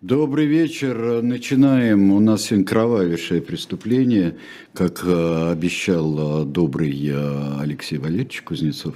[0.00, 1.22] Добрый вечер.
[1.22, 2.12] Начинаем.
[2.12, 4.36] У нас сегодня кровавейшее преступление,
[4.72, 8.94] как э, обещал э, добрый э, Алексей Валерьевич Кузнецов.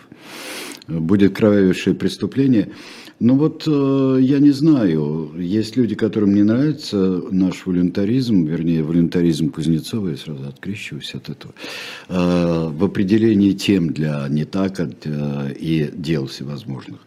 [0.86, 2.68] Будет кровавейшее преступление.
[3.18, 10.10] Ну вот я не знаю, есть люди, которым не нравится наш волюнтаризм, вернее, волюнтаризм Кузнецова,
[10.10, 11.54] я сразу открещиваюсь от этого,
[12.08, 17.00] в определении тем для не так и дел всевозможных.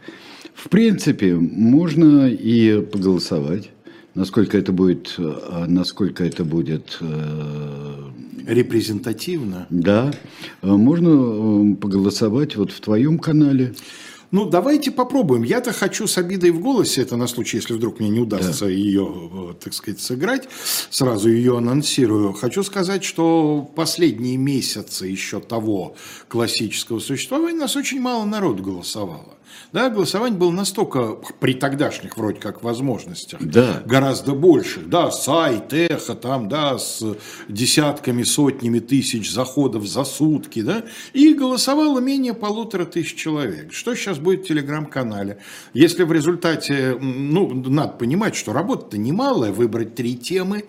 [0.53, 3.71] В принципе, можно и поголосовать.
[4.15, 8.09] Насколько это будет, э, насколько это будет э,
[8.47, 9.67] репрезентативно?
[9.69, 10.13] Да,
[10.61, 13.75] э, можно поголосовать вот в твоем канале.
[14.35, 15.43] Ну, давайте попробуем.
[15.43, 18.69] Я-то хочу с обидой в голосе, это на случай, если вдруг мне не удастся да.
[18.69, 20.49] ее, так сказать, сыграть,
[20.89, 22.33] сразу ее анонсирую.
[22.33, 25.95] Хочу сказать, что последние месяцы еще того
[26.27, 29.35] классического существования нас очень мало народ голосовало.
[29.71, 33.83] Да, голосование было настолько при тогдашних вроде как возможностях да.
[33.85, 34.81] гораздо больше.
[34.81, 37.03] Да, сайт, эхо, там, да, с
[37.49, 43.73] десятками, сотнями тысяч заходов за сутки, да, и голосовало менее полутора тысяч человек.
[43.73, 45.37] Что сейчас будет в телеграм-канале?
[45.73, 50.65] Если в результате, ну, надо понимать, что работа-то немалая, выбрать три темы,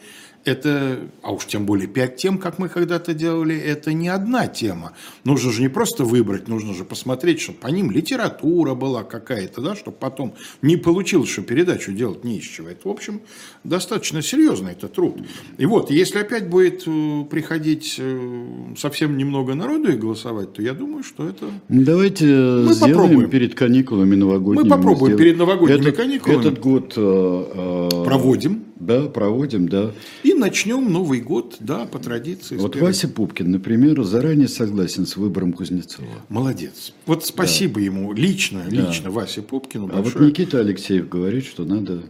[0.46, 4.92] это, а уж тем более пять тем, как мы когда-то делали, это не одна тема.
[5.24, 9.74] Нужно же не просто выбрать, нужно же посмотреть, чтобы по ним литература была какая-то, да,
[9.74, 12.68] чтобы потом не получилось, что передачу делать не из чего.
[12.68, 13.22] Это, в общем,
[13.69, 15.17] достаточно серьезный это труд.
[15.59, 20.75] И вот, если опять будет э, приходить э, совсем немного народу и голосовать, то я
[20.75, 21.47] думаю, что это...
[21.69, 23.31] Давайте мы сделаем попробуем.
[23.31, 24.64] перед каникулами новогодними.
[24.64, 26.41] Мы попробуем перед новогодними этот, каникулами.
[26.41, 26.94] Этот год...
[26.97, 28.64] Э, э, проводим.
[28.78, 29.92] Да, проводим, да.
[30.22, 32.56] И начнем Новый год, да, по традиции.
[32.56, 36.06] Вот Вася Пупкин, например, заранее согласен с выбором Кузнецова.
[36.28, 36.92] Молодец.
[37.06, 37.81] Вот спасибо да.
[37.81, 39.11] ему лично, лично да.
[39.11, 39.87] Васе Пупкину.
[39.87, 40.14] Большое.
[40.14, 42.03] А вот Никита Алексеев говорит, что надо,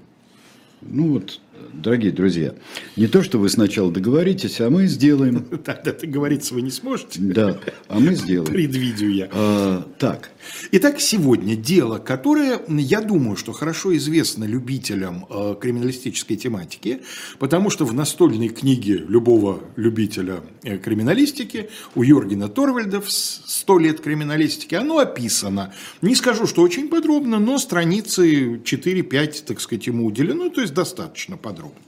[0.83, 1.41] ну вот
[1.73, 2.55] дорогие друзья,
[2.97, 5.45] не то, что вы сначала договоритесь, а мы сделаем.
[5.65, 7.21] Тогда договориться вы не сможете.
[7.21, 8.53] Да, а мы сделаем.
[8.53, 9.29] Предвидю я.
[9.33, 10.31] А, так.
[10.73, 17.03] Итак, сегодня дело, которое, я думаю, что хорошо известно любителям э, криминалистической тематики,
[17.39, 24.01] потому что в настольной книге любого любителя э, криминалистики у Йоргена Торвальда в «100 лет
[24.01, 25.75] криминалистики» оно описано.
[26.03, 31.37] Не скажу, что очень подробно, но страницы 4-5, так сказать, ему уделено, то есть достаточно
[31.47, 31.79] подробно.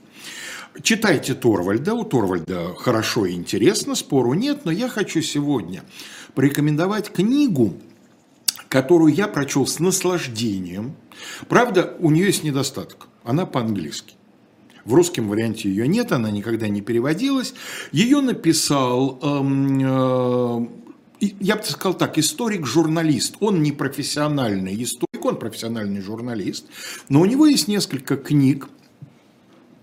[0.81, 5.83] Читайте Торвальда, у Торвальда хорошо и интересно, спору нет, но я хочу сегодня
[6.33, 7.73] порекомендовать книгу,
[8.69, 10.95] которую я прочел с наслаждением.
[11.49, 14.13] Правда, у нее есть недостаток, она по-английски.
[14.85, 17.53] В русском варианте ее нет, она никогда не переводилась.
[17.91, 20.69] Ее написал, эм,
[21.21, 23.35] э, я бы сказал так, историк-журналист.
[23.41, 26.65] Он не профессиональный историк, он профессиональный журналист,
[27.09, 28.69] но у него есть несколько книг,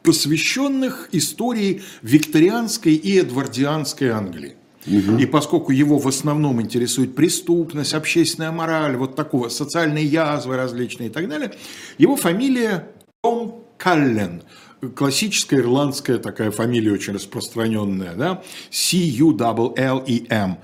[0.06, 4.54] посвященных истории викторианской и эдвардианской Англии.
[4.86, 5.18] Угу.
[5.18, 11.12] И поскольку его в основном интересует преступность, общественная мораль, вот такого, социальные язвы различные и
[11.12, 11.52] так далее,
[11.98, 12.88] его фамилия
[13.20, 14.42] Том Каллен.
[14.94, 20.58] Классическая ирландская такая фамилия очень распространенная, да, C-U-L-L-E-M.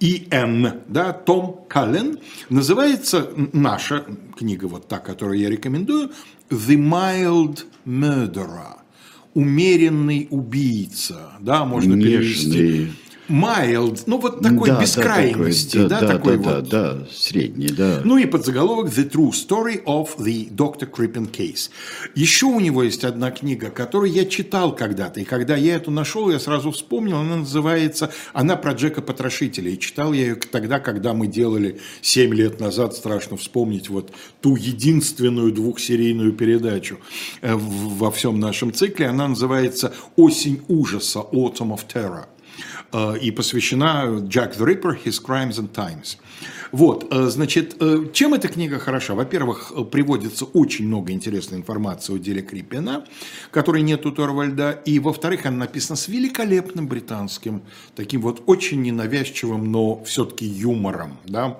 [0.00, 2.18] И.Н., да, Том Каллен,
[2.50, 4.04] называется наша
[4.36, 6.10] книга, вот та, которую я рекомендую,
[6.50, 8.78] The Mild Murderer,
[9.34, 12.52] умеренный убийца, да, можно Нежный.
[12.52, 12.92] перевести
[13.28, 16.68] mild, ну вот такой да, бескрайности, да, да, такой да, вот.
[16.68, 18.00] Да, да, средний, да.
[18.04, 20.90] Ну и подзаголовок The True Story of the Dr.
[20.90, 21.70] Crippen Case.
[22.14, 26.30] Еще у него есть одна книга, которую я читал когда-то, и когда я эту нашел,
[26.30, 31.14] я сразу вспомнил, она называется, она про Джека Потрошителя, и читал я ее тогда, когда
[31.14, 36.98] мы делали 7 лет назад, страшно вспомнить, вот ту единственную двухсерийную передачу
[37.40, 42.26] э, во всем нашем цикле, она называется «Осень ужаса», Autumn of Terror.
[42.94, 46.16] Э, и посвящена Джек the Ripper, His Crimes and Times.
[46.70, 49.14] Вот, э, значит, э, чем эта книга хороша?
[49.14, 53.04] Во-первых, приводится очень много интересной информации о деле Криппена,
[53.50, 57.62] которой нет у Торвальда, и, во-вторых, она написана с великолепным британским,
[57.96, 61.58] таким вот очень ненавязчивым, но все-таки юмором, да,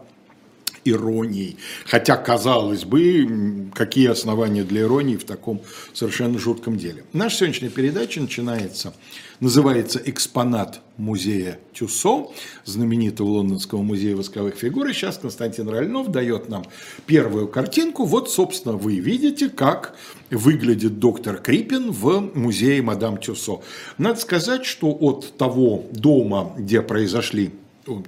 [0.85, 1.56] иронией.
[1.87, 5.62] Хотя, казалось бы, какие основания для иронии в таком
[5.93, 7.05] совершенно жутком деле.
[7.12, 8.94] Наша сегодняшняя передача начинается
[9.41, 12.29] называется «Экспонат музея Тюсо»,
[12.65, 14.87] знаменитого лондонского музея восковых фигур.
[14.89, 16.65] И сейчас Константин Ральнов дает нам
[17.07, 18.05] первую картинку.
[18.05, 19.97] Вот, собственно, вы видите, как
[20.31, 23.61] выглядит доктор Крипин в музее Мадам Тюсо.
[23.99, 27.51] Надо сказать, что от того дома, где произошли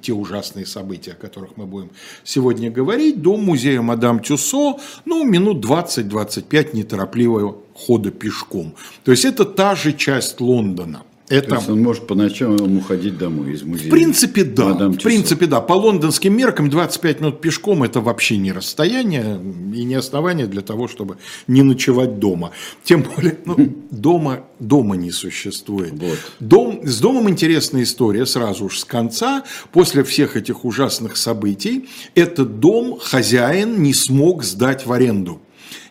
[0.00, 1.90] те ужасные события, о которых мы будем
[2.25, 8.75] сегодня говорить, до музея Мадам Тюсо, ну, минут 20-25 неторопливого хода пешком.
[9.05, 11.49] То есть это та же часть Лондона– это...
[11.49, 13.88] То есть он может по ночам уходить домой из музея.
[13.88, 14.88] В принципе, да.
[14.88, 15.61] В принципе, да.
[15.61, 19.40] По лондонским меркам 25 минут пешком это вообще не расстояние
[19.75, 21.19] и не основание для того, чтобы
[21.49, 22.52] не ночевать дома.
[22.84, 23.56] Тем более, ну,
[23.90, 25.94] дома, дома не существует.
[25.94, 26.19] Вот.
[26.38, 29.43] Дом, с домом интересная история сразу уж с конца.
[29.72, 35.40] После всех этих ужасных событий этот дом хозяин не смог сдать в аренду.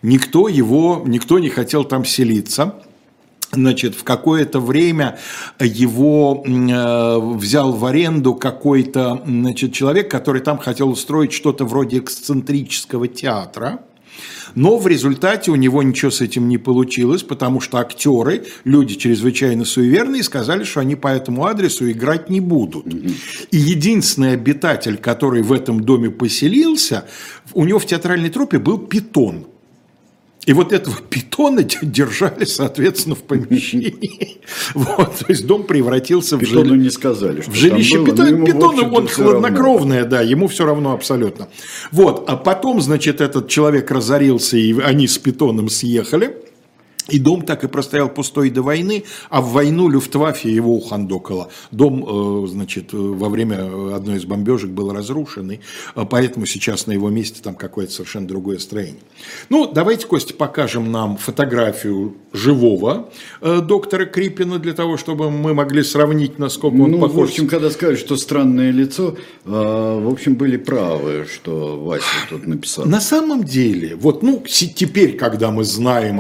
[0.02, 2.76] Никто его, никто не хотел там селиться
[3.56, 5.18] значит, в какое-то время
[5.60, 13.08] его э, взял в аренду какой-то значит, человек, который там хотел устроить что-то вроде эксцентрического
[13.08, 13.80] театра.
[14.54, 19.66] Но в результате у него ничего с этим не получилось, потому что актеры, люди чрезвычайно
[19.66, 22.86] суеверные, сказали, что они по этому адресу играть не будут.
[23.52, 27.06] И единственный обитатель, который в этом доме поселился,
[27.54, 29.48] у него в театральной трупе был питон–
[30.46, 34.42] и вот этого питона держали, соответственно, в помещении.
[34.76, 36.84] Вот, то есть дом превратился Питону в жилище.
[36.84, 38.46] не сказали, что В жилище было, питона.
[38.46, 40.18] Питону он хладнокровное, равно.
[40.18, 41.48] да, ему все равно абсолютно.
[41.92, 46.38] Вот, а потом, значит, этот человек разорился, и они с питоном съехали.
[47.10, 51.50] И дом так и простоял пустой до войны, а в войну Люфтваффе его ухандокало.
[51.70, 55.60] Дом, э, значит, во время одной из бомбежек был разрушен, и
[55.96, 59.02] э, поэтому сейчас на его месте там какое-то совершенно другое строение.
[59.50, 63.10] Ну, давайте, Костя, покажем нам фотографию живого
[63.42, 67.16] э, доктора Крипина для того, чтобы мы могли сравнить, насколько он ну, похож.
[67.16, 72.86] в общем, когда сказали, что странное лицо, в общем, были правы, что Вася тут написал.
[72.86, 76.20] На самом деле, вот, ну, теперь, когда мы знаем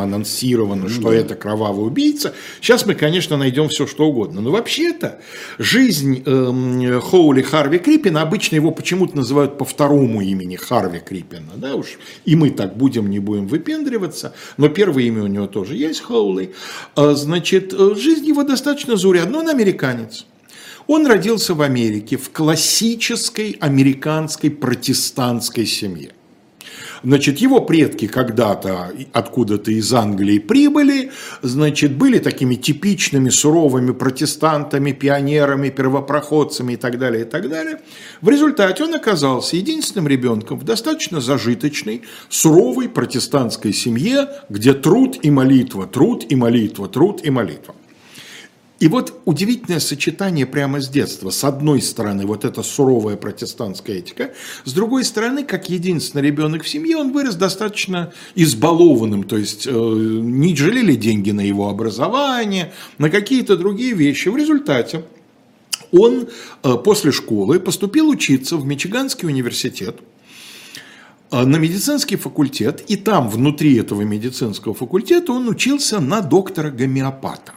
[0.76, 1.16] аргументировано, что да.
[1.16, 2.34] это кровавый убийца.
[2.62, 4.42] Сейчас мы, конечно, найдем все, что угодно.
[4.42, 5.20] Но вообще-то
[5.58, 11.54] жизнь э, Хоули Харви Крипина, обычно его почему-то называют по второму имени Харви Крипина.
[11.56, 14.34] Да, уж и мы так будем, не будем выпендриваться.
[14.58, 16.54] Но первое имя у него тоже есть, Хоули.
[16.96, 19.40] А, значит, э, жизнь его достаточно заурядна.
[19.40, 20.26] Он американец.
[20.88, 26.12] Он родился в Америке в классической американской протестантской семье.
[27.04, 31.12] Значит, его предки когда-то откуда-то из Англии прибыли,
[31.42, 37.82] значит, были такими типичными суровыми протестантами, пионерами, первопроходцами и так далее, и так далее.
[38.22, 45.30] В результате он оказался единственным ребенком в достаточно зажиточной, суровой протестантской семье, где труд и
[45.30, 47.76] молитва, труд и молитва, труд и молитва.
[48.80, 51.30] И вот удивительное сочетание прямо с детства.
[51.30, 54.34] С одной стороны, вот эта суровая протестантская этика,
[54.66, 59.72] с другой стороны, как единственный ребенок в семье, он вырос достаточно избалованным, то есть э,
[59.72, 64.28] не жалели деньги на его образование, на какие-то другие вещи.
[64.28, 65.06] В результате
[65.94, 66.28] он
[66.64, 70.00] э, после школы поступил учиться в Мичиганский университет,
[71.32, 77.54] э, на медицинский факультет, и там, внутри этого медицинского факультета, он учился на доктора гомеопата.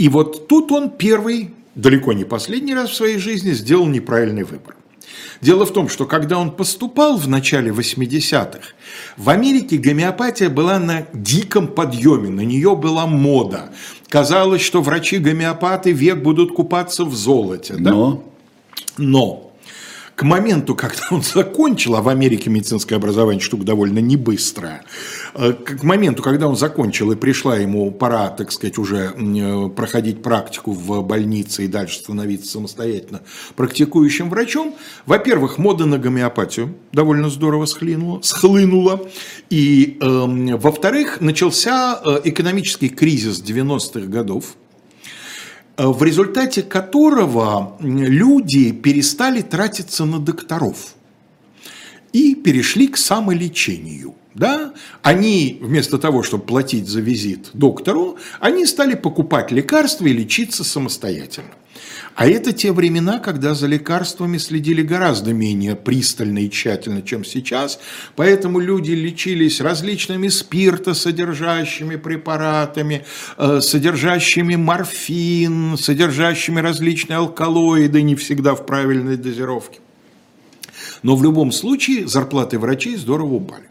[0.00, 4.74] И вот тут он первый, далеко не последний раз в своей жизни сделал неправильный выбор.
[5.42, 8.60] Дело в том, что когда он поступал в начале 80-х,
[9.18, 13.74] в Америке гомеопатия была на диком подъеме, на нее была мода.
[14.08, 17.74] Казалось, что врачи-гомеопаты век будут купаться в золоте.
[17.78, 17.90] Да?
[17.90, 18.24] Но?
[18.96, 19.49] Но
[20.20, 24.84] к моменту, когда он закончил, а в Америке медицинское образование штука довольно не быстрая,
[25.34, 30.22] э, к моменту, когда он закончил и пришла ему пора, так сказать, уже э, проходить
[30.22, 33.22] практику в больнице и дальше становиться самостоятельно
[33.56, 34.74] практикующим врачом,
[35.06, 39.08] во-первых, мода на гомеопатию довольно здорово схлынула, схлынула.
[39.48, 44.54] И, э, во-вторых, начался э, экономический кризис 90-х годов,
[45.88, 50.94] в результате которого люди перестали тратиться на докторов
[52.12, 54.14] и перешли к самолечению.
[54.34, 54.72] Да?
[55.02, 61.50] Они вместо того, чтобы платить за визит доктору, они стали покупать лекарства и лечиться самостоятельно.
[62.20, 67.80] А это те времена, когда за лекарствами следили гораздо менее пристально и тщательно, чем сейчас.
[68.14, 73.06] Поэтому люди лечились различными спиртосодержащими препаратами,
[73.38, 79.78] э, содержащими морфин, содержащими различные алкалоиды, не всегда в правильной дозировке.
[81.02, 83.64] Но в любом случае зарплаты врачей здорово упали.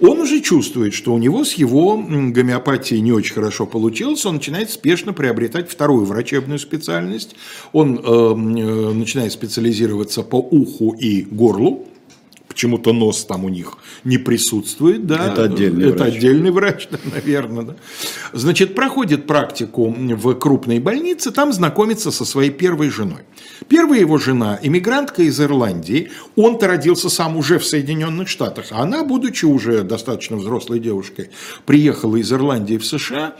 [0.00, 4.70] Он уже чувствует, что у него с его гомеопатией не очень хорошо получилось, он начинает
[4.70, 7.36] спешно приобретать вторую врачебную специальность,
[7.72, 11.86] он э, э, начинает специализироваться по уху и горлу,
[12.50, 15.32] почему-то нос там у них не присутствует, да.
[15.32, 16.16] Это отдельный Это врач.
[16.16, 17.76] отдельный врач, да, наверное, да.
[18.32, 23.20] Значит, проходит практику в крупной больнице, там знакомится со своей первой женой.
[23.68, 29.04] Первая его жена, иммигрантка из Ирландии, он-то родился сам уже в Соединенных Штатах, а она,
[29.04, 31.30] будучи уже достаточно взрослой девушкой,
[31.66, 33.36] приехала из Ирландии в США,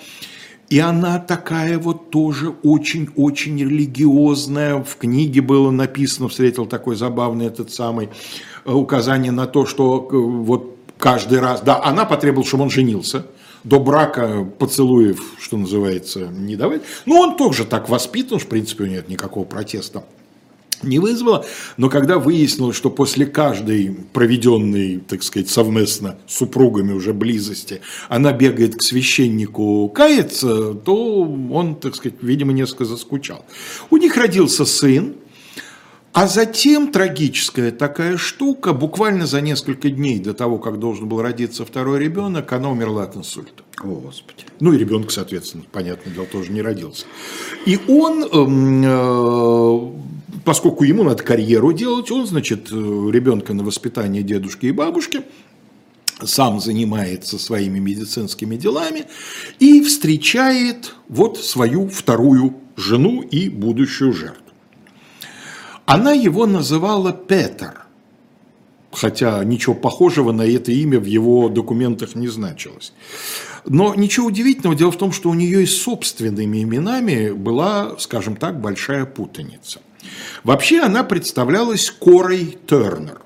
[0.70, 4.82] и она такая вот тоже очень-очень религиозная.
[4.82, 8.08] В книге было написано, встретил такой забавный этот самый
[8.64, 13.26] э, указание на то, что э, вот каждый раз, да, она потребовала, чтобы он женился.
[13.64, 16.82] До брака поцелуев, что называется, не давать.
[17.04, 20.04] Ну, он тоже так воспитан, в принципе, у него нет никакого протеста
[20.82, 21.44] не вызвало,
[21.76, 28.32] но когда выяснилось, что после каждой проведенной, так сказать, совместно с супругами уже близости, она
[28.32, 33.44] бегает к священнику каяться, то он, так сказать, видимо, несколько заскучал.
[33.90, 35.14] У них родился сын,
[36.12, 41.64] а затем трагическая такая штука, буквально за несколько дней до того, как должен был родиться
[41.64, 43.62] второй ребенок, она умерла от инсульта.
[43.82, 44.44] О, Господи.
[44.60, 47.06] Ну и ребенок, соответственно, понятное дело, тоже не родился.
[47.64, 54.22] И он, эм, э, поскольку ему надо карьеру делать, он, значит, э, ребенка на воспитание
[54.22, 55.22] дедушки и бабушки,
[56.22, 59.06] сам занимается своими медицинскими делами
[59.58, 64.44] и встречает вот свою вторую жену и будущую жертву.
[65.86, 67.86] Она его называла Петер,
[68.92, 72.92] хотя ничего похожего на это имя в его документах не значилось.
[73.66, 78.36] Но ничего удивительного, дело в том, что у нее и с собственными именами была, скажем
[78.36, 79.80] так, большая путаница.
[80.44, 83.20] Вообще она представлялась Корой Тернер.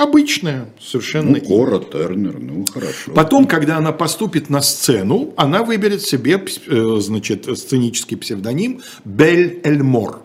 [0.00, 3.12] Обычная совершенно Ну, Кора Тернер, ну, хорошо.
[3.14, 10.22] Потом, когда она поступит на сцену, она выберет себе, э, значит, сценический псевдоним Бель Эльмор.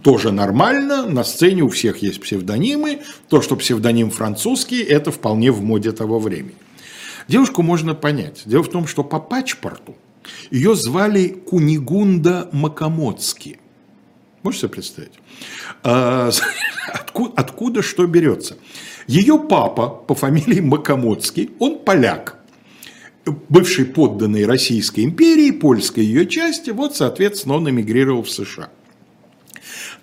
[0.00, 3.00] Тоже нормально, на сцене у всех есть псевдонимы.
[3.28, 6.54] То, что псевдоним французский, это вполне в моде того времени.
[7.28, 8.42] Девушку можно понять.
[8.46, 9.94] Дело в том, что по пачпорту
[10.50, 13.58] ее звали Кунигунда Макамоцки.
[14.42, 15.12] Можете себе представить?
[15.84, 16.30] А,
[16.92, 18.56] Откуда, откуда что берется?
[19.06, 22.38] Ее папа по фамилии Макамоцкий, он поляк,
[23.48, 28.70] бывший подданный Российской империи, польской ее части, вот, соответственно, он эмигрировал в США.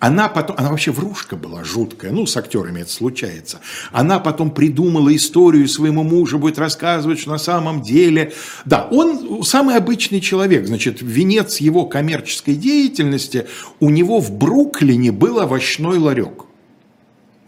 [0.00, 3.60] Она потом, она вообще врушка была жуткая, ну, с актерами это случается.
[3.92, 8.32] Она потом придумала историю своему мужу, будет рассказывать, что на самом деле...
[8.64, 13.46] Да, он самый обычный человек, значит, венец его коммерческой деятельности,
[13.78, 16.46] у него в Бруклине был овощной ларек.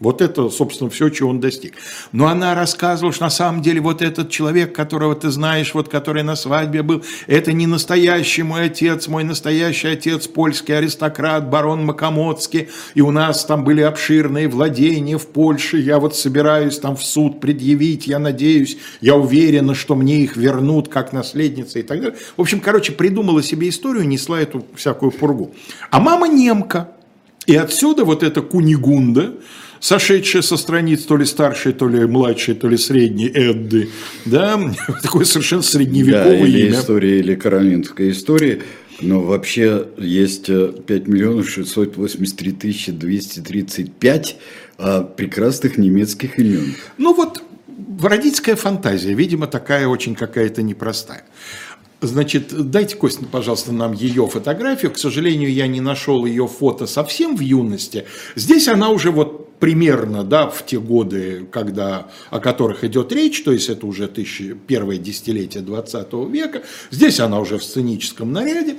[0.03, 1.75] Вот это, собственно, все, чего он достиг.
[2.11, 6.23] Но она рассказывала, что на самом деле вот этот человек, которого ты знаешь, вот который
[6.23, 12.67] на свадьбе был, это не настоящий мой отец, мой настоящий отец, польский аристократ, барон Макомоцкий,
[12.95, 17.39] и у нас там были обширные владения в Польше, я вот собираюсь там в суд
[17.39, 22.17] предъявить, я надеюсь, я уверена, что мне их вернут как наследница и так далее.
[22.35, 25.53] В общем, короче, придумала себе историю, несла эту всякую пургу.
[25.91, 26.91] А мама немка,
[27.45, 29.35] и отсюда вот эта кунигунда,
[29.83, 33.89] сошедшая со страниц то ли старшей, то ли младшей, то ли средней Эдды,
[34.25, 34.59] да,
[35.03, 36.79] такое совершенно Да, средневековое или имя.
[36.79, 38.61] история, или каролинская история.
[39.01, 44.37] Но вообще есть э, 5 миллионов 683 тысячи 235
[44.77, 46.75] а, прекрасных немецких имен.
[46.97, 47.43] Ну вот,
[48.01, 51.25] родительская фантазия, видимо, такая очень какая-то непростая.
[51.99, 54.91] Значит, дайте, Костя, пожалуйста, нам ее фотографию.
[54.91, 58.05] К сожалению, я не нашел ее фото совсем в юности.
[58.35, 63.53] Здесь она уже вот примерно, да, в те годы, когда, о которых идет речь, то
[63.53, 66.63] есть это уже тысячи, первое десятилетие 20 века.
[66.91, 68.75] Здесь она уже в сценическом наряде.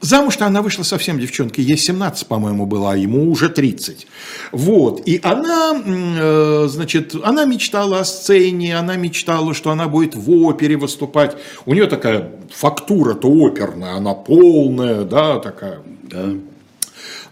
[0.00, 4.08] Замуж-то она вышла совсем девчонкой, ей 17, по-моему, была, а ему уже 30.
[4.50, 10.28] Вот, и она, э, значит, она мечтала о сцене, она мечтала, что она будет в
[10.32, 11.36] опере выступать.
[11.64, 15.78] У нее такая фактура-то оперная, она полная, да, такая.
[16.02, 16.32] Да.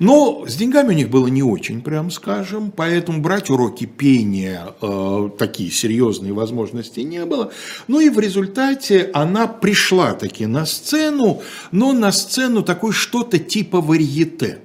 [0.03, 5.31] Но с деньгами у них было не очень, прям скажем, поэтому брать уроки пения э,
[5.39, 7.53] такие серьезные возможности не было.
[7.87, 11.41] Ну и в результате она пришла таки на сцену,
[11.71, 14.59] но на сцену такой что-то типа варьете.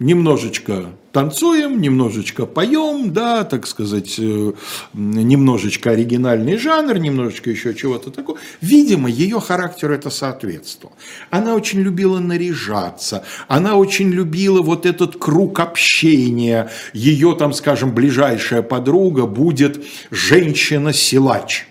[0.00, 4.52] Немножечко танцуем, немножечко поем, да, так сказать, э,
[4.94, 8.38] немножечко оригинальный жанр, немножечко еще чего-то такого.
[8.60, 10.96] Видимо, ее характеру это соответствовало.
[11.30, 16.70] Она очень любила наряжаться, она очень любила вот этот круг общения.
[16.94, 21.66] Ее там, скажем, ближайшая подруга будет женщина-силач.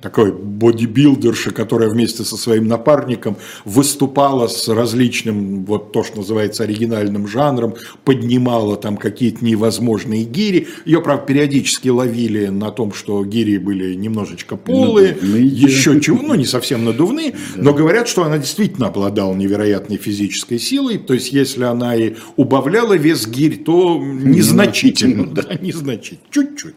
[0.00, 7.26] Такой бодибилдерша, которая вместе со своим напарником выступала с различным, вот то, что называется оригинальным
[7.26, 7.74] жанром,
[8.04, 10.68] поднимала там какие-то невозможные гири.
[10.84, 15.46] Ее, правда, периодически ловили на том, что гири были немножечко полые, надувные.
[15.46, 20.98] еще чего, ну не совсем надувные, но говорят, что она действительно обладала невероятной физической силой,
[20.98, 26.74] то есть если она и убавляла вес гирь, то незначительно, да, незначительно, чуть-чуть.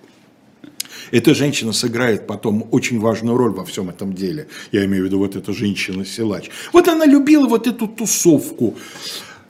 [1.12, 4.48] Эта женщина сыграет потом очень важную роль во всем этом деле.
[4.72, 6.50] Я имею в виду вот эта женщина-силач.
[6.74, 8.76] Вот она любила вот эту тусовку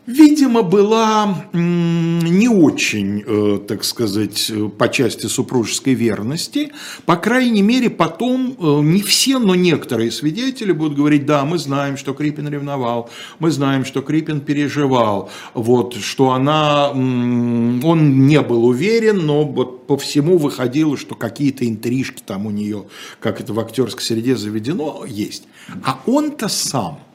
[0.08, 6.72] видимо, была не очень, э, так сказать, по части супружеской верности.
[7.05, 11.98] По крайней мере, потом э, не все, но некоторые свидетели будут говорить, да, мы знаем,
[11.98, 19.25] что Крипин ревновал, мы знаем, что Крипин переживал, вот, что она, он не был уверен,
[19.25, 22.86] но вот по всему выходило, что какие-то интрижки там у нее,
[23.20, 25.43] как это в актерской среде заведено, есть.
[25.84, 27.00] А он-то сам–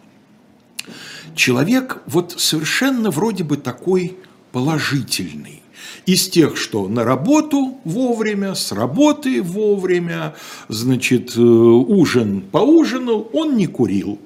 [1.36, 4.16] человек вот совершенно вроде бы такой
[4.52, 5.62] положительный.
[6.06, 10.34] Из тех, что на работу вовремя, с работы вовремя,
[10.68, 14.18] значит, э, ужин поужинал, он не курил.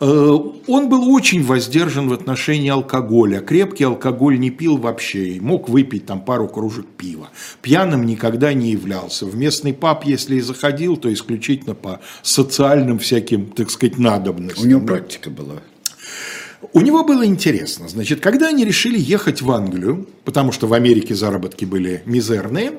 [0.00, 0.06] Э,
[0.66, 3.40] он был очень воздержан в отношении алкоголя.
[3.40, 7.28] Крепкий алкоголь не пил вообще, мог выпить там пару кружек пива.
[7.62, 9.26] Пьяным никогда не являлся.
[9.26, 14.64] В местный паб, если и заходил, то исключительно по социальным всяким, так сказать, надобностям.
[14.64, 15.56] У него практика была.
[16.72, 21.14] У него было интересно, значит, когда они решили ехать в Англию, потому что в Америке
[21.14, 22.72] заработки были мизерные,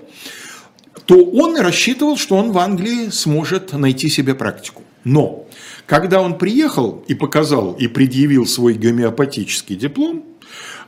[1.06, 4.82] то он рассчитывал, что он в Англии сможет найти себе практику.
[5.04, 5.46] Но
[5.86, 10.24] когда он приехал и показал и предъявил свой гомеопатический диплом,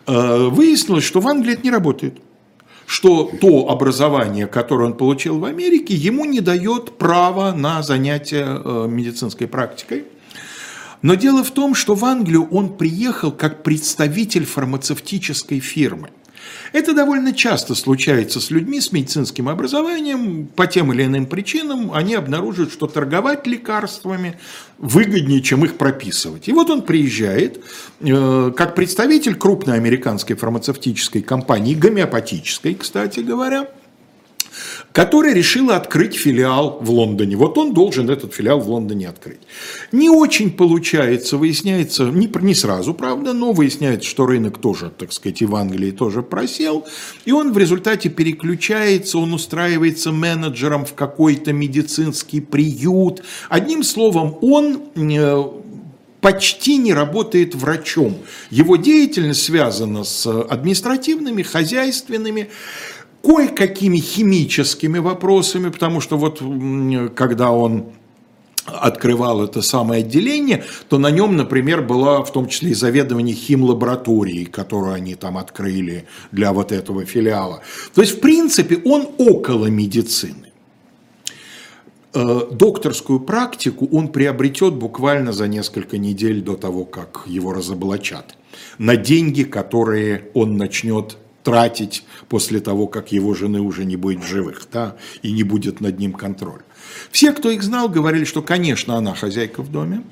[0.07, 2.15] э, выяснилось, что в Англии это не работает
[2.87, 8.87] что то образование, которое он получил в Америке, ему не дает права на занятие э,
[8.87, 10.05] медицинской практикой.
[11.01, 16.09] Но дело в том, что в Англию он приехал как представитель фармацевтической фирмы.
[16.73, 20.47] Это довольно часто случается с людьми с медицинским образованием.
[20.47, 24.39] По тем или иным причинам они обнаруживают, что торговать лекарствами
[24.77, 26.47] выгоднее, чем их прописывать.
[26.47, 27.63] И вот он приезжает
[27.99, 33.67] э, как представитель крупной американской фармацевтической компании, гомеопатической, кстати говоря,
[34.97, 37.35] которая решила открыть филиал в Лондоне.
[37.35, 39.37] Вот он должен этот филиал в Лондоне открыть.
[39.91, 45.43] Не очень получается, выясняется, не, не сразу, правда, но выясняется, что рынок тоже, так сказать,
[45.43, 46.87] и в Англии тоже просел,
[47.25, 53.21] и он в результате переключается, он устраивается менеджером в какой-то медицинский приют.
[53.49, 55.43] Одним словом, он э,
[56.21, 58.17] почти не работает врачом.
[58.49, 62.49] Его деятельность связана с административными, хозяйственными,
[63.27, 66.41] кое-какими химическими вопросами, потому что вот
[67.13, 67.87] когда он
[68.65, 74.45] открывал это самое отделение, то на нем, например, была в том числе и заведование химлабораторией,
[74.45, 77.61] которую они там открыли для вот этого филиала.
[77.93, 80.51] То есть, в принципе, он около медицины.
[82.13, 88.37] Э, докторскую практику он приобретет буквально за несколько недель до того, как его разоблачат,
[88.77, 94.27] на деньги, которые он начнет тратить после того, как его жены уже не будет в
[94.27, 96.59] живых, да, и не будет над ним контроль.
[97.09, 100.03] Все, кто их знал, говорили, что, конечно, она хозяйка в доме,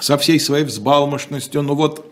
[0.00, 2.09] со всей своей взбалмошностью, но вот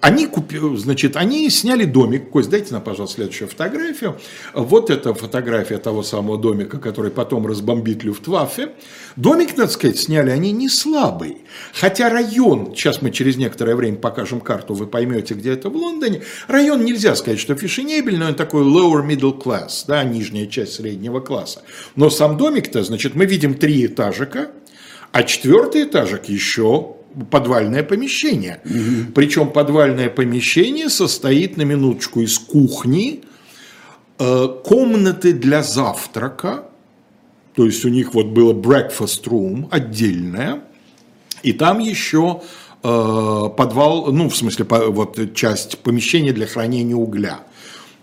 [0.00, 2.30] они купили, значит, они сняли домик.
[2.30, 4.18] Кость, дайте нам, пожалуйста, следующую фотографию.
[4.54, 8.72] Вот эта фотография того самого домика, который потом разбомбит Люфтваффе.
[9.16, 11.38] Домик, надо сказать, сняли они не слабый.
[11.74, 16.22] Хотя район, сейчас мы через некоторое время покажем карту, вы поймете, где это в Лондоне.
[16.48, 21.62] Район нельзя сказать, что фешенебельный, он такой lower middle class, да, нижняя часть среднего класса.
[21.96, 24.50] Но сам домик-то, значит, мы видим три этажика,
[25.12, 26.96] а четвертый этажик еще
[27.30, 28.60] подвальное помещение.
[28.64, 29.12] Угу.
[29.14, 33.22] Причем подвальное помещение состоит на минуточку из кухни,
[34.18, 36.64] э, комнаты для завтрака,
[37.54, 40.62] то есть у них вот было breakfast room отдельное,
[41.42, 42.42] и там еще
[42.82, 47.40] э, подвал, ну в смысле вот часть помещения для хранения угля.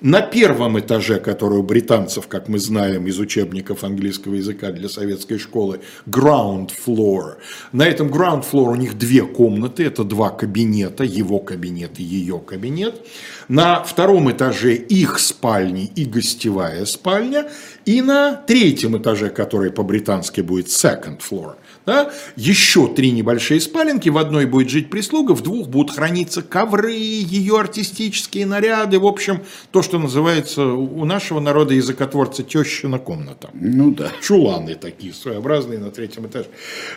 [0.02, 5.38] На первом этаже, который у британцев, как мы знаем из учебников английского языка для советской
[5.38, 7.36] школы, ground floor.
[7.74, 12.40] На этом ground floor у них две комнаты, это два кабинета, его кабинет и ее
[12.40, 13.06] кабинет.
[13.50, 17.50] На втором этаже их спальни и гостевая спальня.
[17.84, 21.56] И на третьем этаже, который по-британски будет second floor–
[21.90, 22.12] да?
[22.36, 27.60] Еще три небольшие спаленки, в одной будет жить прислуга, в двух будут храниться ковры, ее
[27.60, 33.50] артистические наряды, в общем, то, что называется у нашего народа языкотворца тещина комната.
[33.54, 34.12] Ну да.
[34.22, 36.50] Чуланы такие своеобразные на третьем этаже.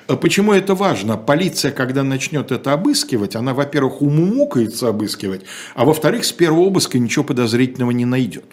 [0.08, 1.16] А Почему это важно?
[1.16, 5.42] Полиция, когда начнет это обыскивать, она, во-первых, умумукается обыскивать,
[5.74, 8.44] а во-вторых, с первого обыска ничего подозрительного не найдет.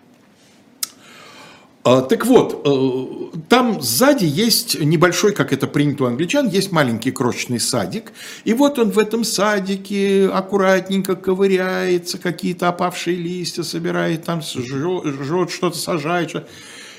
[1.83, 7.11] А, Так вот, э, там сзади есть небольшой, как это принято у англичан, есть маленький
[7.11, 8.11] крошечный садик.
[8.43, 15.77] И вот он в этом садике аккуратненько ковыряется, какие-то опавшие листья собирает, там жжет, что-то,
[15.77, 16.29] сажает.
[16.31, 16.47] что-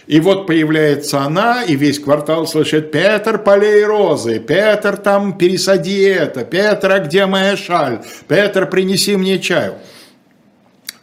[0.07, 4.41] И вот появляется она, и весь квартал слышит «Петр, полей розы!
[4.41, 6.43] Петр, там пересади это!
[6.45, 8.03] Петр, а где моя шаль?
[8.27, 9.75] Петр, принеси мне чаю!»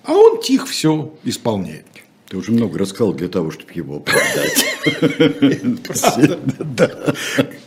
[0.03, 1.85] А он тихо все исполняет.
[2.29, 4.65] Ты уже много рассказал для того, чтобы его продать.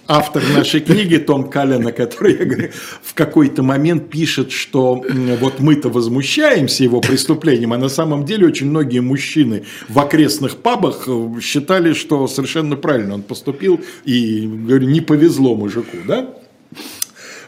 [0.07, 2.71] автор нашей книги Том Каллена, который я говорю,
[3.03, 5.03] в какой-то момент пишет, что
[5.41, 11.05] вот мы-то возмущаемся его преступлением, а на самом деле очень многие мужчины в окрестных пабах
[11.07, 16.35] э, считали, что совершенно правильно он поступил, и говорю, не повезло мужику, да?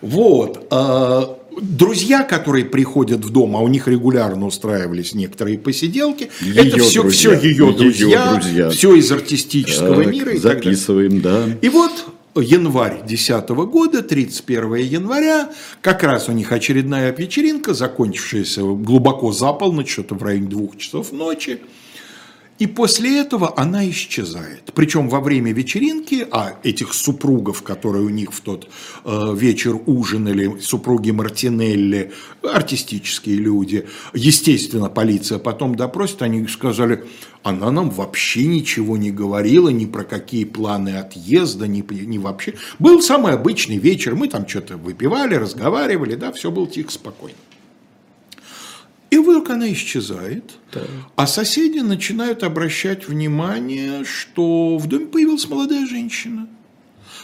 [0.02, 0.66] Вот.
[0.70, 6.84] а, Друзья, которые приходят в дом, а у них регулярно устраивались некоторые посиделки, это Её
[6.84, 7.36] все, друзья.
[7.38, 8.70] все ее друзья, друзья.
[8.70, 10.38] все из артистического Так, мира и.
[10.38, 11.44] Записываем, да.
[11.60, 11.92] И вот
[12.36, 15.50] январь 2010 года, 31 января,
[15.82, 21.12] как раз у них очередная вечеринка, закончившаяся глубоко за полночь, что-то в районе двух часов
[21.12, 21.60] ночи.
[22.62, 24.70] И после этого она исчезает.
[24.72, 28.68] Причем во время вечеринки, а этих супругов, которые у них в тот
[29.04, 37.04] э, вечер ужинали, супруги Мартинелли, артистические люди, естественно, полиция потом допросит, они сказали,
[37.42, 42.54] она нам вообще ничего не говорила, ни про какие планы отъезда, ни, ни вообще.
[42.78, 47.34] Был самый обычный вечер, мы там что-то выпивали, разговаривали, да, все было тихо, спокойно.
[49.12, 50.52] И вдруг она исчезает,
[51.16, 56.48] а соседи начинают обращать внимание, что в доме появилась молодая женщина.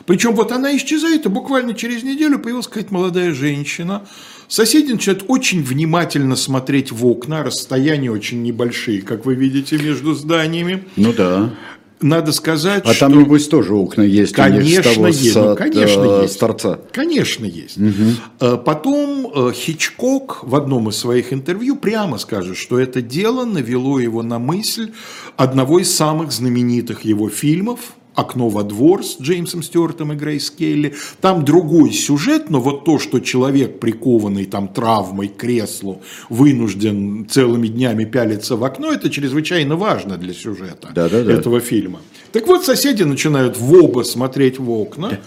[0.05, 4.07] Причем вот она исчезает, и буквально через неделю появилась какая-то молодая женщина.
[4.49, 10.85] Соседи начинают очень внимательно смотреть в окна, расстояния очень небольшие, как вы видите, между зданиями.
[10.97, 11.55] Ну да.
[12.01, 13.09] Надо сказать, А что...
[13.09, 14.37] там, небось, тоже окна есть.
[14.37, 15.33] них Конечно, того, есть.
[15.33, 16.35] с, Ну, конечно, э, есть.
[16.35, 16.79] с торца.
[16.93, 17.77] Конечно, есть.
[18.41, 23.99] Э, Потом э, Хичкок в одном из своих интервью прямо скажет, что это дело навело
[23.99, 24.93] его на мысль
[25.37, 27.81] одного из самых знаменитых его фильмов
[28.19, 30.95] «Окно во двор» с Джеймсом Стюартом и Грейс Келли.
[31.21, 37.69] Там другой сюжет, но вот то, что человек, прикованный там травмой к креслу, вынужден целыми
[37.69, 41.33] днями пялиться в окно, это чрезвычайно важно для сюжета Да-да-да.
[41.33, 42.01] этого фильма.
[42.33, 45.19] Так вот, соседи начинают в оба смотреть в окна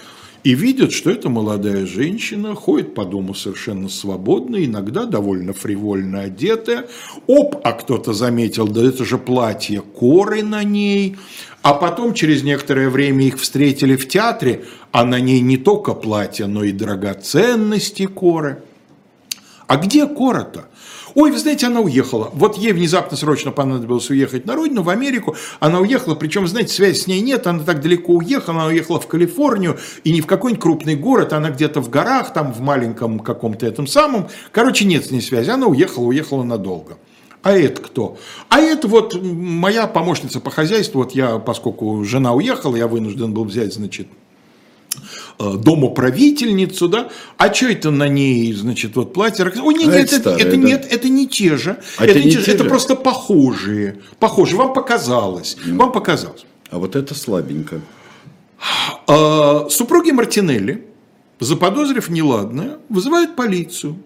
[0.43, 6.88] и видят, что эта молодая женщина ходит по дому совершенно свободно, иногда довольно фривольно одетая.
[7.27, 11.17] Оп, а кто-то заметил, да это же платье коры на ней.
[11.62, 16.47] А потом, через некоторое время их встретили в театре, а на ней не только платье,
[16.47, 18.63] но и драгоценности коры.
[19.67, 20.70] А где Кора-то?
[21.15, 22.30] Ой, вы знаете, она уехала.
[22.34, 25.36] Вот ей внезапно срочно понадобилось уехать на родину, в Америку.
[25.60, 29.08] Она уехала, причем, знаете, связи с ней нет, она так далеко уехала, она уехала в
[29.08, 33.65] Калифорнию, и не в какой-нибудь крупный город, она где-то в горах, там в маленьком каком-то
[33.65, 34.28] этом самом.
[34.52, 36.97] Короче, нет с ней связи, она уехала, уехала надолго.
[37.43, 38.17] А это кто?
[38.50, 43.45] А это вот моя помощница по хозяйству, вот я, поскольку жена уехала, я вынужден был
[43.45, 44.08] взять, значит,
[45.39, 49.45] домоправительницу, да, а что это на ней, значит, вот платье?
[49.45, 50.58] Ой, нет, А нет, это это, старое, это да.
[50.58, 54.58] нет, это не те же, А это, это не те же, это просто похожие, похожие,
[54.58, 56.45] вам показалось, вам показалось.
[56.69, 57.82] А вот это слабенько.
[59.08, 60.86] А, Супруги Мартинелли,
[61.39, 63.97] заподозрив неладное, вызывают полицию.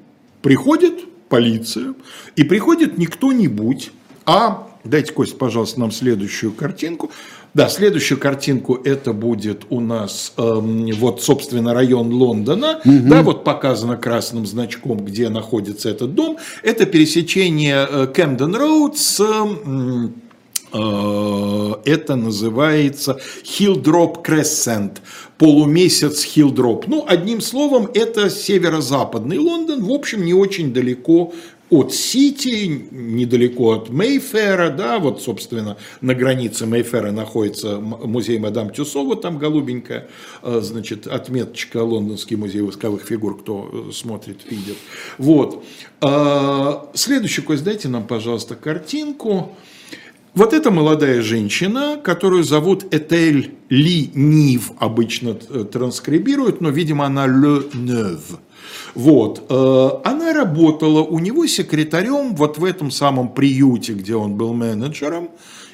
[0.41, 1.93] Приходит полиция,
[2.35, 3.91] и приходит не кто-нибудь,
[4.25, 7.11] а, дайте, Кость, пожалуйста, нам следующую картинку.
[7.55, 13.95] Да, следующую картинку это будет у нас, эм, вот, собственно, район Лондона, да, вот показано
[13.95, 16.37] красным значком, где находится этот дом.
[16.63, 20.15] Это пересечение Кэмден Роуд с м,
[20.75, 24.97] Э, это называется Hilldrop Crescent,
[25.37, 26.87] полумесяц Хилдроп.
[26.87, 31.33] Ну, одним словом, это северо-западный Лондон, в общем, не очень далеко
[31.69, 38.99] от Сити, недалеко от Мейфера, да, вот, собственно, на границе Мейфера находится музей Мадам Тюсо,
[38.99, 40.07] вот там голубенькая,
[40.43, 44.77] э, значит, отметочка Лондонский музей восковых фигур, кто э, смотрит, видит.
[45.17, 45.63] Вот.
[46.01, 49.55] Э, Следующий, Кость, дайте нам, пожалуйста, картинку.
[50.35, 57.63] вот эта молодая женщина, которую зовут Этель Ли Нив, обычно транскрибируют, но, видимо, она Ле
[57.73, 58.37] Нев.
[58.93, 59.49] Вот.
[59.49, 65.29] Она работала у него секретарем вот в этом самом приюте, где он был менеджером.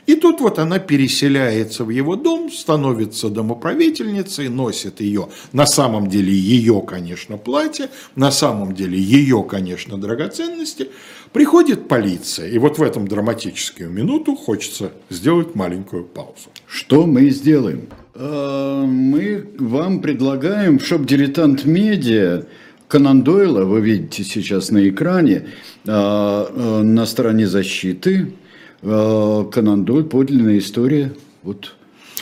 [0.07, 6.33] И тут вот она переселяется в его дом, становится домоправительницей, носит ее, на самом деле
[6.33, 10.89] ее, конечно, платье, на самом деле ее, конечно, драгоценности.
[11.33, 16.49] Приходит полиция, и вот в этом драматическую минуту хочется сделать маленькую паузу.
[16.67, 17.87] Что мы сделаем?
[18.15, 22.45] Э, мы вам предлагаем, чтобы дилетант медиа
[22.91, 25.47] Конан Дойла, вы видите сейчас на экране,
[25.85, 28.33] э, э, на стороне защиты,
[28.83, 31.13] Э, Конан Дойль, подлинная история.
[31.43, 31.75] Вот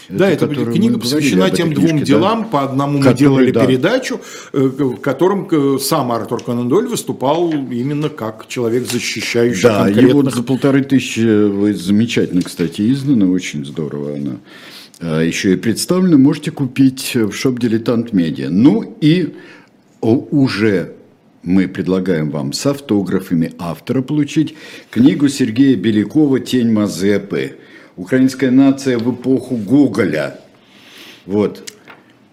[0.09, 2.43] да, это книга посвящена тем двум книжке, делам.
[2.43, 2.47] Да.
[2.47, 3.65] По одному мы делали да.
[3.65, 4.19] передачу,
[4.51, 10.09] э, в котором э, сам Артур Конан Дойль выступал именно как человек, защищающий да, конкретных...
[10.09, 14.37] его за полторы тысячи замечательно, кстати, издана, очень здорово она.
[14.99, 18.49] А еще и представлена, можете купить в шоп «Дилетант Медиа».
[18.49, 19.33] Ну и
[20.01, 20.93] уже
[21.43, 24.55] мы предлагаем вам с автографами автора получить
[24.91, 27.57] книгу Сергея Белякова «Тень Мазепы.
[27.95, 30.39] Украинская нация в эпоху Гоголя».
[31.25, 31.71] Вот.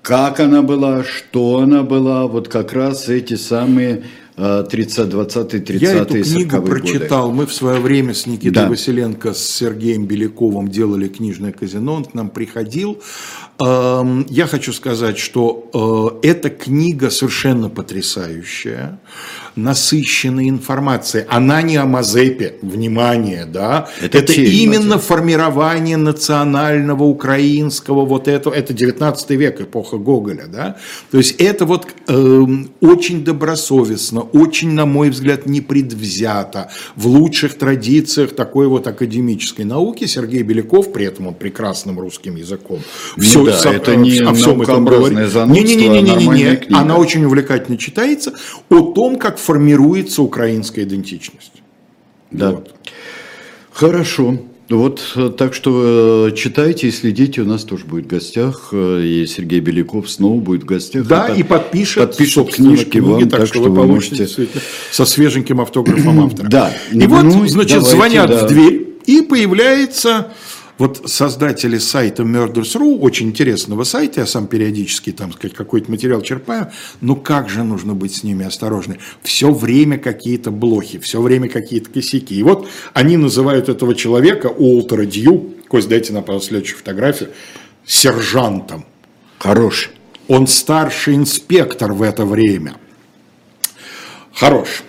[0.02, 4.04] Как она была, что она была, вот как раз эти самые
[4.36, 7.26] 30, 20, 30 Я эту книгу прочитал.
[7.30, 7.38] Годы.
[7.38, 8.68] Мы в свое время с Никитой да.
[8.68, 11.94] Василенко, с Сергеем Беляковым делали книжное казино.
[11.94, 13.02] Он к нам приходил.
[13.58, 18.98] Эм, я хочу сказать, что э, эта книга совершенно потрясающая
[19.56, 21.24] насыщенной информацией.
[21.28, 23.88] Она не о Мазепе, внимание, да.
[24.02, 25.08] Это, это именно Мазеп.
[25.08, 30.76] формирование национального украинского вот этого, это 19 век, эпоха Гоголя, да.
[31.10, 32.46] То есть это вот э,
[32.80, 40.04] очень добросовестно, очень, на мой взгляд, непредвзято, в лучших традициях такой вот академической науки.
[40.06, 42.80] Сергей Беляков, при этом он прекрасным русским языком,
[43.16, 45.18] ну, все, да, со, это не о всем этом говорит.
[45.46, 46.76] Не, не, не, не, не, не, не.
[46.76, 48.34] Она очень увлекательно читается
[48.68, 51.62] о том, как формируется украинская идентичность.
[52.30, 52.50] Да.
[52.50, 52.74] Вот.
[53.72, 54.38] Хорошо.
[54.68, 59.02] Вот э, так что э, читайте и следите, у нас тоже будет в гостях, э,
[59.04, 61.06] и Сергей Беляков снова будет в гостях.
[61.06, 64.48] Да, и, подпишет, подпишет книжки книги, вам, так, так что, вы получите можете...
[64.90, 66.48] со свеженьким автографом автора.
[66.48, 66.72] Да.
[66.90, 68.44] И ну, вот, значит, давайте, звонят да.
[68.44, 70.32] в дверь, и появляется
[70.78, 77.16] вот создатели сайта Murders.ru, очень интересного сайта, я сам периодически там какой-то материал черпаю, но
[77.16, 78.98] как же нужно быть с ними осторожны.
[79.22, 82.34] Все время какие-то блохи, все время какие-то косяки.
[82.34, 87.30] И вот они называют этого человека, Уолтера Дью, Кость, дайте нам, пожалуйста, следующую фотографию,
[87.84, 88.84] сержантом.
[89.38, 89.90] Хорош.
[90.28, 92.76] Он старший инспектор в это время.
[94.32, 94.82] Хорош.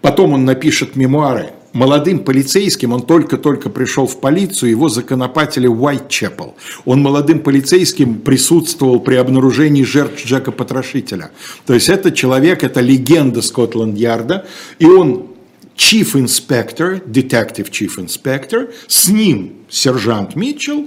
[0.00, 6.50] Потом он напишет мемуары молодым полицейским, он только-только пришел в полицию, его законопатили Уайтчепл.
[6.84, 11.30] Он молодым полицейским присутствовал при обнаружении жертв Джека Потрошителя.
[11.66, 14.46] То есть это человек, это легенда Скотланд-Ярда,
[14.78, 15.28] и он
[15.76, 20.86] chief inspector, detective chief inspector, с ним сержант Митчелл.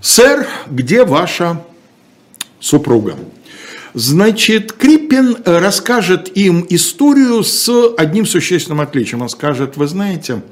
[0.00, 1.64] Сэр, где ваша
[2.60, 3.16] супруга?
[3.94, 9.20] Значит, Криппин расскажет им историю с одним существенным отличием.
[9.20, 10.42] Он скажет, вы знаете,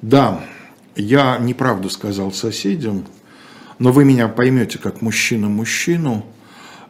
[0.00, 0.40] да,
[0.94, 3.04] я неправду сказал соседям,
[3.78, 6.24] но вы меня поймете как мужчина мужчину.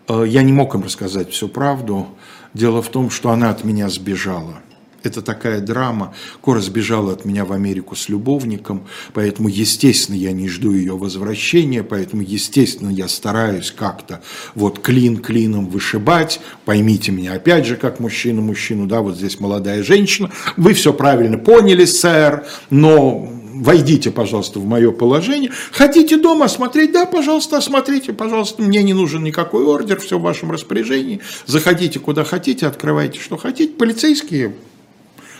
[0.08, 2.06] Э, я не мог им рассказать всю правду.
[2.54, 4.60] Дело в том, что она от меня сбежала.
[5.02, 6.14] Это такая драма.
[6.40, 11.82] Кора сбежала от меня в Америку с любовником, поэтому, естественно, я не жду ее возвращения,
[11.82, 14.22] поэтому, естественно, я стараюсь как-то
[14.54, 16.40] вот клин клином вышибать.
[16.64, 20.30] Поймите меня, опять же, как мужчина мужчину, да, вот здесь молодая женщина.
[20.56, 25.50] Вы все правильно поняли, сэр, но войдите, пожалуйста, в мое положение.
[25.72, 26.92] Хотите дома осмотреть?
[26.92, 28.62] Да, пожалуйста, осмотрите, пожалуйста.
[28.62, 31.20] Мне не нужен никакой ордер, все в вашем распоряжении.
[31.46, 33.72] Заходите куда хотите, открывайте, что хотите.
[33.72, 34.54] Полицейские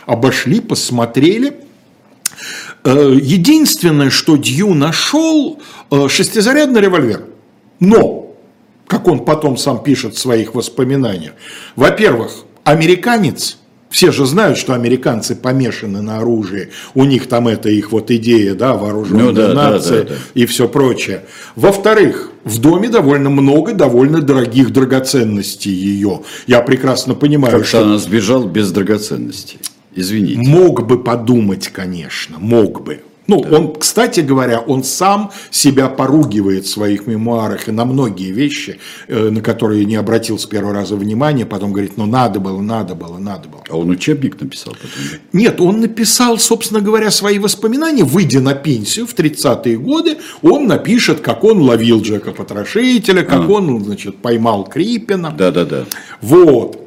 [0.07, 1.57] обошли, посмотрели.
[2.83, 7.25] Э, единственное, что Дью нашел, э, шестизарядный револьвер.
[7.79, 8.35] Но,
[8.87, 11.33] как он потом сам пишет в своих воспоминаниях,
[11.75, 13.57] во-первых, американец,
[13.89, 18.53] все же знают, что американцы помешаны на оружии, у них там это их вот идея,
[18.53, 20.21] да, вооруженная ну, да, нация да, да, да.
[20.33, 21.23] и все прочее.
[21.55, 26.21] Во-вторых, в доме довольно много довольно дорогих драгоценностей ее.
[26.47, 27.83] Я прекрасно понимаю, как что...
[27.83, 29.59] она сбежал без драгоценностей.
[29.97, 30.39] Извините.
[30.39, 33.01] Мог бы подумать, конечно, мог бы.
[33.27, 33.57] Ну, да.
[33.57, 39.29] он, кстати говоря, он сам себя поругивает в своих мемуарах и на многие вещи, э,
[39.29, 43.17] на которые не обратил с первого раза внимания, потом говорит, ну надо было, надо было,
[43.17, 43.63] надо было.
[43.69, 45.19] А он учебник написал потом?
[45.33, 51.19] Нет, он написал, собственно говоря, свои воспоминания, выйдя на пенсию в 30-е годы, он напишет,
[51.19, 53.51] как он ловил Джека Потрошителя, как а.
[53.51, 55.33] он, значит, поймал Крипина.
[55.37, 55.85] Да-да-да.
[56.21, 56.86] Вот.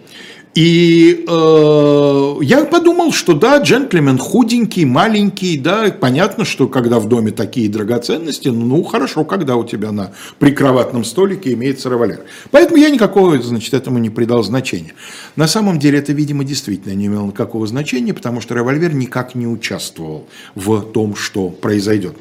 [0.55, 7.31] И э, я подумал, что да, джентльмен худенький, маленький, да, понятно, что когда в доме
[7.31, 12.25] такие драгоценности, ну хорошо, когда у тебя на прикроватном столике имеется револьвер.
[12.51, 14.95] Поэтому я никакого, значит, этому не придал значения.
[15.37, 19.47] На самом деле это, видимо, действительно не имело никакого значения, потому что револьвер никак не
[19.47, 22.17] участвовал в том, что произойдет.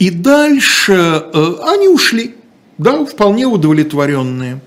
[0.00, 0.94] И дальше
[1.32, 2.34] э, они ушли,
[2.76, 4.60] да, вполне удовлетворенные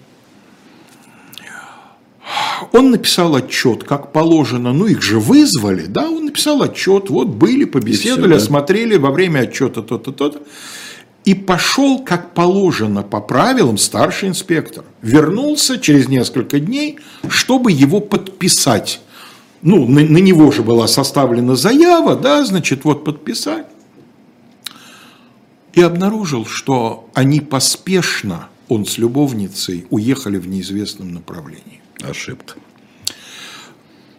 [2.72, 7.66] он написал отчет, как положено, ну их же вызвали, да, он написал отчет, вот были,
[7.66, 8.44] побеседовали, все, да?
[8.44, 10.42] осмотрели во время отчета то-то, то-то.
[11.26, 14.86] И пошел, как положено, по правилам, старший инспектор.
[15.02, 19.02] Вернулся через несколько дней, чтобы его подписать.
[19.62, 23.66] Ну, на, на него же была составлена заява, да, значит, вот подписать.
[25.74, 31.77] И обнаружил, что они поспешно, он с любовницей, уехали в неизвестном направлении.
[32.02, 32.56] Ошибка.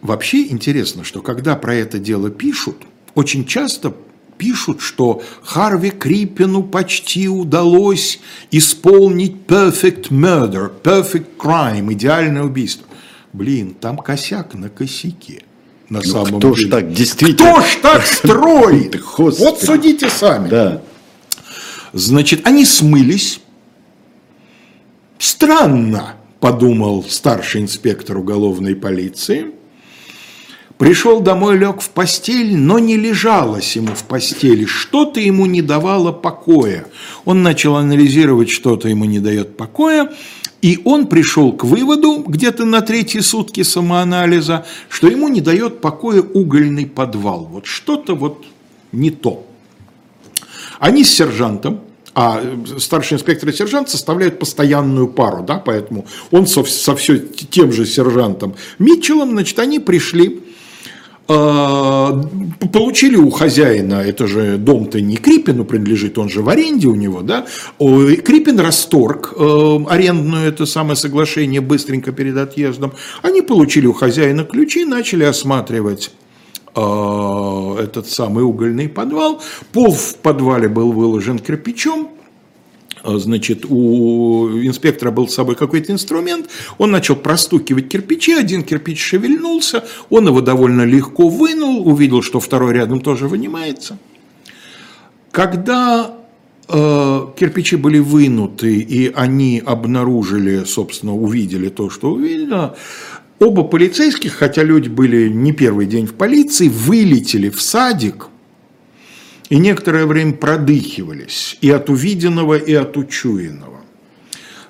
[0.01, 2.77] Вообще интересно, что когда про это дело пишут,
[3.15, 3.93] очень часто
[4.37, 8.19] пишут, что Харви Крипину почти удалось
[8.51, 12.87] исполнить perfect murder, perfect crime, идеальное убийство.
[13.33, 15.43] Блин, там косяк на косяке.
[15.89, 16.67] На ну, самом кто деле.
[16.67, 17.51] ж так действительно?
[17.51, 19.01] Кто ж так строит?
[19.17, 20.47] Вот судите сами.
[20.49, 20.81] Да.
[21.91, 23.41] Значит, они смылись.
[25.17, 29.51] Странно подумал старший инспектор уголовной полиции.
[30.77, 34.63] Пришел домой, лег в постель, но не лежалось ему в постели.
[34.63, 36.85] Что-то ему не давало покоя.
[37.25, 40.09] Он начал анализировать, что-то ему не дает покоя.
[40.61, 46.21] И он пришел к выводу, где-то на третьи сутки самоанализа, что ему не дает покоя
[46.21, 47.45] угольный подвал.
[47.51, 48.45] Вот что-то вот
[48.93, 49.45] не то.
[50.79, 51.81] Они с сержантом
[52.15, 52.41] а
[52.77, 57.85] старший инспектор и сержант составляют постоянную пару, да, поэтому он со, со все тем же
[57.85, 60.41] сержантом Митчеллом, значит, они пришли,
[61.27, 62.23] э,
[62.73, 67.21] получили у хозяина, это же дом-то не Крипину принадлежит, он же в аренде у него,
[67.21, 67.45] да,
[67.77, 74.85] Крипин расторг э, арендную это самое соглашение быстренько перед отъездом, они получили у хозяина ключи,
[74.85, 76.11] начали осматривать.
[76.11, 76.28] а,
[77.79, 79.41] этот самый угольный подвал.
[79.71, 82.09] Пол в подвале был выложен кирпичом,
[83.03, 89.01] а, значит, у инспектора был с собой какой-то инструмент, он начал простукивать кирпичи, один кирпич
[89.01, 93.97] шевельнулся, он его довольно легко вынул, увидел, что второй рядом тоже вынимается.
[95.31, 96.15] Когда
[96.67, 102.71] э, кирпичи были вынуты, и они обнаружили, собственно, увидели то, что увидели,
[103.39, 108.27] Оба полицейских, хотя люди были не первый день в полиции, вылетели в садик
[109.49, 113.79] и некоторое время продыхивались и от увиденного, и от учуянного.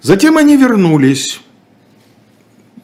[0.01, 1.41] Затем они вернулись.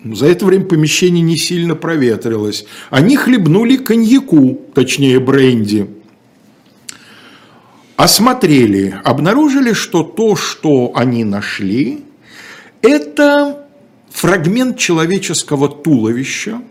[0.04, 2.66] За это время помещение не сильно проветрилось.
[2.90, 5.88] Они хлебнули коньяку, точнее бренди.
[7.96, 12.04] Осмотрели, обнаружили, что то, что они нашли,
[12.82, 13.65] это
[14.26, 16.62] фрагмент человеческого туловища,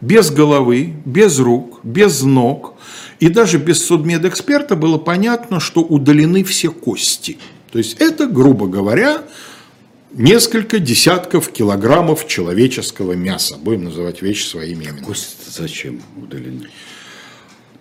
[0.00, 2.72] без головы, без рук, без ног,
[3.20, 7.36] и даже без судмедэксперта было понятно, что удалены все кости.
[7.70, 9.24] То есть это, грубо говоря,
[10.12, 13.58] несколько десятков килограммов человеческого мяса.
[13.58, 15.04] Будем называть вещи своими именами.
[15.04, 16.68] Кости зачем удалены?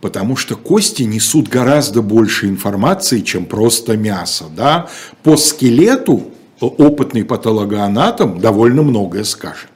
[0.01, 4.47] Потому что кости несут гораздо больше информации, чем просто мясо.
[4.53, 4.89] Да?
[5.23, 9.69] По скелету опытный патологоанатом довольно многое скажет.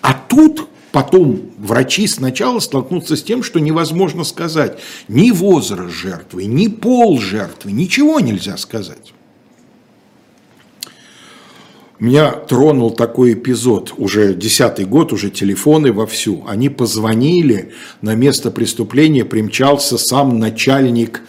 [0.00, 6.68] А тут потом врачи сначала столкнутся с тем, что невозможно сказать ни возраст жертвы, ни
[6.68, 9.12] пол жертвы, ничего нельзя сказать.
[11.98, 16.44] Меня тронул такой эпизод, уже десятый год, уже телефоны вовсю.
[16.46, 21.22] Они позвонили, на место преступления примчался сам начальник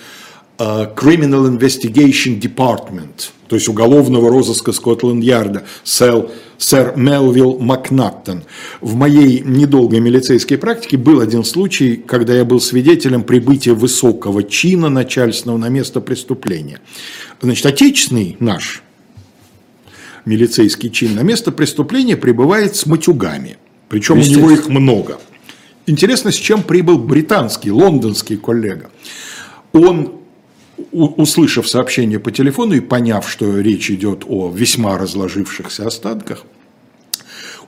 [0.58, 8.44] uh, Criminal Investigation Department– то есть уголовного розыска Скотланд-Ярда, сэр, сэр Мелвилл Макнаттон.
[8.82, 14.90] В моей недолгой милицейской практике был один случай, когда я был свидетелем прибытия высокого чина
[14.90, 16.80] начальственного на место преступления.
[17.42, 18.84] Значит, отечественный наш
[20.26, 23.58] милицейский чин на место преступления прибывает с матюгами.
[23.90, 25.20] Причем у него их много.
[25.86, 28.92] Интересно, с чем прибыл британский, лондонский коллега.
[29.72, 30.17] Он,
[30.92, 36.44] услышав сообщение по телефону и поняв, что речь идет о весьма разложившихся останках,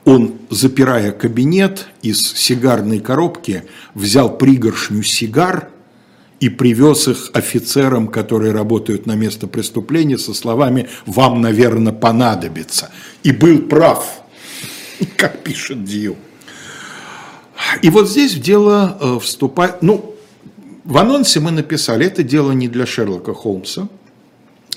[0.06, 5.70] он, запирая кабинет из сигарной коробки, взял пригоршню сигар
[6.40, 12.92] и привез их офицерам, которые работают на место преступления, со словами «Вам, наверное, понадобится».
[13.24, 14.24] И был прав,
[15.18, 16.16] как пишет Дью.
[17.82, 20.16] И вот здесь в дело э, вступает, ну,
[20.90, 23.88] в анонсе мы написали, это дело не для Шерлока Холмса,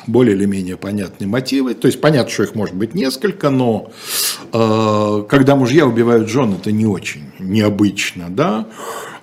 [0.06, 1.72] более или менее понятные мотивы.
[1.72, 3.90] То есть понятно, что их может быть несколько, но
[4.52, 8.28] э, когда мужья убивают жен, это не очень необычно.
[8.28, 8.66] Да?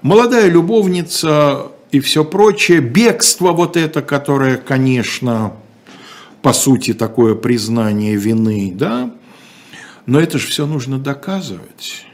[0.02, 2.80] Молодая любовница и все прочее.
[2.80, 5.54] Бегство вот это, которое, конечно,
[6.42, 9.14] по сути такое признание вины, да,
[10.08, 12.08] но это же все нужно доказывать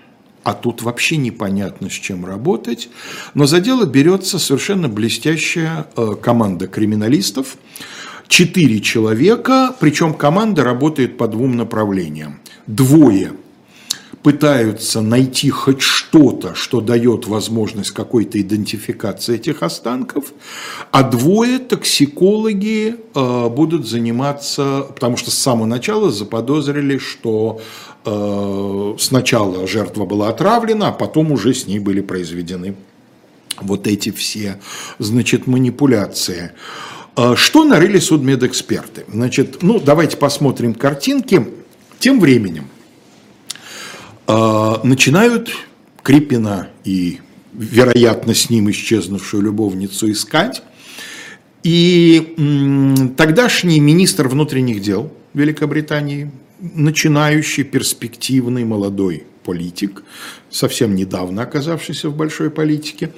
[0.45, 2.87] а тут вообще непонятно, с чем работать.
[3.33, 7.57] Но за дело берется совершенно блестящая э, команда криминалистов.
[8.27, 12.39] Четыре человека, причем команда работает по двум направлениям.
[12.67, 13.33] Двое
[14.21, 20.25] пытаются найти хоть что-то, что дает возможность какой-то идентификации этих останков,
[20.91, 27.61] а двое токсикологи э, будут заниматься, потому что с самого начала заподозрили, что
[28.05, 32.75] сначала жертва была отравлена, а потом уже с ней были произведены
[33.61, 34.59] вот эти все,
[34.99, 36.51] значит, манипуляции.
[37.15, 39.05] Э, что нарыли судмедэксперты?
[39.07, 41.47] Значит, ну, давайте посмотрим картинки.
[41.99, 42.67] Тем временем
[44.27, 45.49] э, начинают
[46.03, 47.19] Крипина и,
[47.53, 50.61] вероятно, с ним исчезнувшую любовницу искать.
[51.63, 52.35] И
[53.17, 56.29] тогдашний министр внутренних дел Великобритании
[56.59, 60.03] начинающий, перспективный молодой политик,
[60.49, 63.11] совсем недавно оказавшийся в большой политике,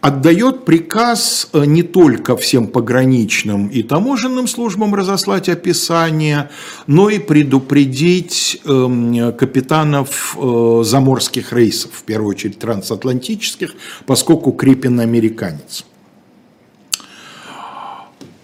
[0.00, 6.50] отдает приказ э, не только всем пограничным и таможенным службам разослать описание,
[6.86, 13.74] но и предупредить эм, капитанов э, заморских рейсов, в первую очередь трансатлантических,
[14.06, 15.84] поскольку Крипин американец.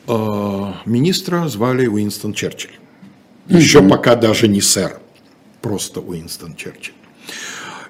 [0.07, 2.78] Э, министра звали Уинстон Черчилль.
[3.49, 4.99] Еще пока даже не сэр,
[5.62, 6.94] просто Уинстон Черчилль.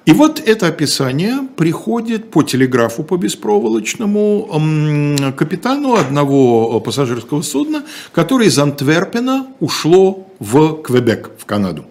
[0.04, 8.56] И вот это описание приходит по телеграфу по беспроволочному капитану одного пассажирского судна, который из
[8.56, 11.86] Антверпена ушло в Квебек, в Канаду.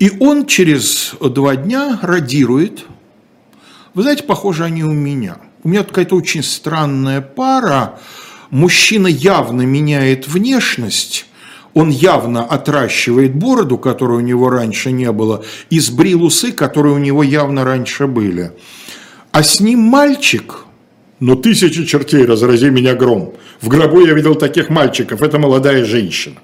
[0.00, 2.84] И он через два дня радирует.
[3.94, 5.36] Вы знаете, похоже они у меня.
[5.62, 8.00] У меня какая-то очень странная пара.
[8.50, 11.27] Мужчина явно меняет внешность,
[11.78, 16.98] он явно отращивает бороду, которой у него раньше не было, и сбрил усы, которые у
[16.98, 18.50] него явно раньше были.
[19.30, 20.64] А с ним мальчик,
[21.20, 23.32] но тысячи чертей, разрази меня гром.
[23.60, 26.40] В гробу я видел таких мальчиков, это молодая женщина.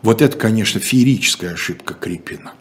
[0.00, 2.52] Вот это, конечно, феерическая ошибка Крипина.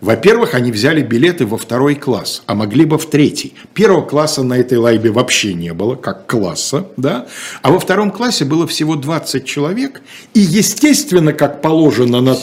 [0.00, 3.54] Во-первых, они взяли билеты во второй класс, а могли бы в третий.
[3.72, 7.26] Первого класса на этой лайбе вообще не было, как класса, да?
[7.62, 10.02] А во втором классе было всего 20 человек,
[10.34, 12.36] и, естественно, как положено на...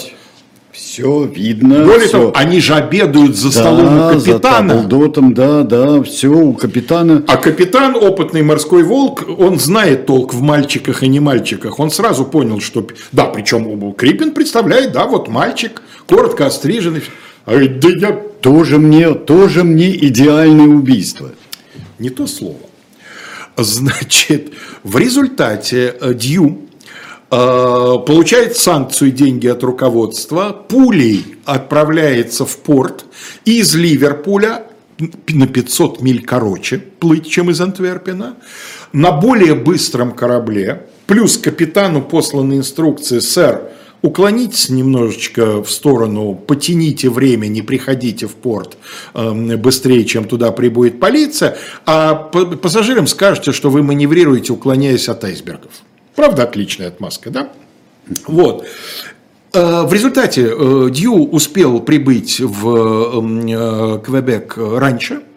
[0.71, 1.85] Все видно.
[1.85, 2.11] Более все.
[2.13, 4.81] того, они же обедают за да, столом у капитана.
[4.81, 7.23] За дотом, да, да, все у капитана.
[7.27, 11.79] А капитан, опытный морской волк, он знает толк в мальчиках и не мальчиках.
[11.79, 12.87] Он сразу понял, что...
[13.11, 17.03] Да, причем Крипин представляет, да, вот мальчик, коротко остриженный.
[17.45, 18.21] А ведь да я...
[18.43, 21.31] Тоже мне, тоже мне идеальное убийство.
[21.97, 22.57] Не то слово.
[23.55, 24.51] Значит,
[24.83, 26.63] в результате э, Дью
[27.31, 27.35] э,
[28.05, 33.05] получает санкцию деньги от руководства, пулей отправляется в порт
[33.45, 34.63] и из Ливерпуля
[35.29, 38.35] на 500 миль короче плыть, чем из Антверпена,
[38.91, 43.69] на более быстром корабле, плюс капитану посланы инструкции, сэр,
[44.03, 48.77] уклонитесь немножечко в сторону, потяните время, не приходите в порт
[49.15, 55.71] эм, быстрее, чем туда прибудет полиция, а пассажирам скажете, что вы маневрируете, уклоняясь от айсбергов.
[56.15, 57.49] Правда, отличная отмазка, да?
[58.27, 58.67] Вот.
[59.53, 65.21] Э, в результате э, Дью успел прибыть в эм, э, Квебек раньше–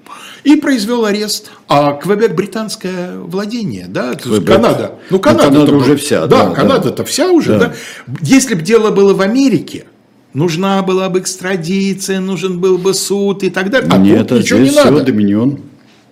[0.47, 1.51] и произвел арест.
[1.67, 4.47] А Квебек британское владение, да, Квебек.
[4.47, 4.95] Канада.
[5.11, 6.29] Ну, Канада, ну, Канада уже вся.
[6.29, 7.05] Да, да Канада-то да.
[7.05, 7.59] вся уже, да.
[7.59, 7.75] да.
[8.23, 9.87] Если бы дело было в Америке,
[10.35, 13.91] нужна была бы экстрадиция, нужен был бы суд и так далее.
[13.93, 15.05] А Нет, тут а ничего здесь не все надо.
[15.05, 15.59] доминион,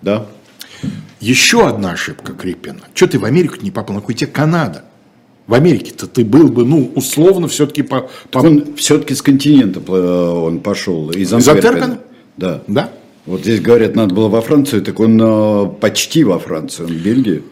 [0.02, 0.26] да.
[1.20, 2.80] Еще одна ошибка Крипина.
[2.92, 3.94] Что ты в Америку не попал?
[3.94, 4.82] Нахуй тебе Канада?
[5.46, 8.10] В Америке-то ты был бы, ну, условно, все-таки по...
[8.32, 8.38] по...
[8.38, 12.00] Он все-таки с континента он пошел, из Антверпена.
[12.36, 12.62] Да.
[12.66, 12.90] Да?
[13.26, 17.02] Вот здесь говорят, надо было во Францию, так он э, почти во Францию, он в
[17.02, 17.42] Бельгии.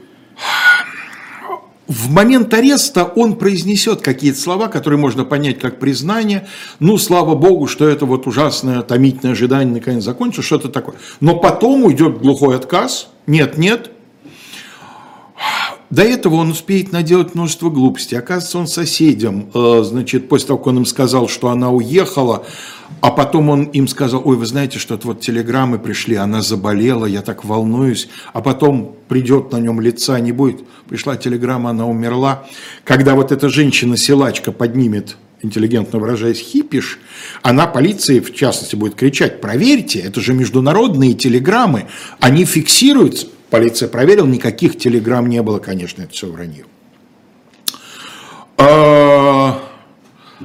[1.88, 6.46] В момент ареста он произнесет какие-то слова, которые можно понять как признание.
[6.78, 10.94] Ну, слава богу, что это вот ужасное томительное ожидание наконец закончится, что-то такое.
[11.20, 13.08] Но потом уйдет глухой отказ.
[13.26, 13.90] Нет, нет,
[15.92, 18.16] до этого он успеет наделать множество глупостей.
[18.16, 22.46] Оказывается, он соседям, э, значит, после того, как он им сказал, что она уехала,
[23.02, 27.20] а потом он им сказал, ой, вы знаете, что-то вот телеграммы пришли, она заболела, я
[27.20, 30.62] так волнуюсь, а потом придет на нем лица не будет.
[30.88, 32.46] Пришла телеграмма, она умерла.
[32.84, 37.00] Когда вот эта женщина-силачка поднимет интеллигентно выражаясь, хипиш,
[37.42, 41.88] она полиции, в частности, будет кричать, проверьте, это же международные телеграммы,
[42.18, 43.26] они фиксируются.
[43.52, 46.64] Полиция проверила, никаких телеграмм не было, конечно, это все вранье.
[48.56, 49.62] А,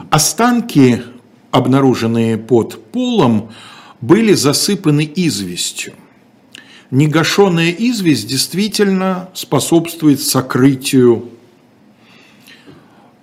[0.09, 1.03] останки,
[1.51, 3.53] обнаруженные под полом,
[4.01, 5.93] были засыпаны известью.
[6.91, 11.29] Негашенная известь действительно способствует сокрытию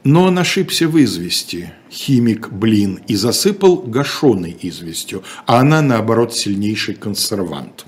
[0.03, 6.95] но он ошибся в извести, химик, блин, и засыпал гашеной известью, а она, наоборот, сильнейший
[6.95, 7.87] консервант.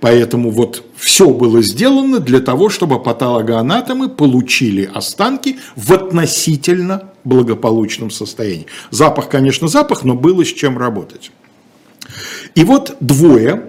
[0.00, 8.66] Поэтому вот все было сделано для того, чтобы патологоанатомы получили останки в относительно благополучном состоянии.
[8.90, 11.30] Запах, конечно, запах, но было с чем работать.
[12.54, 13.64] И вот двое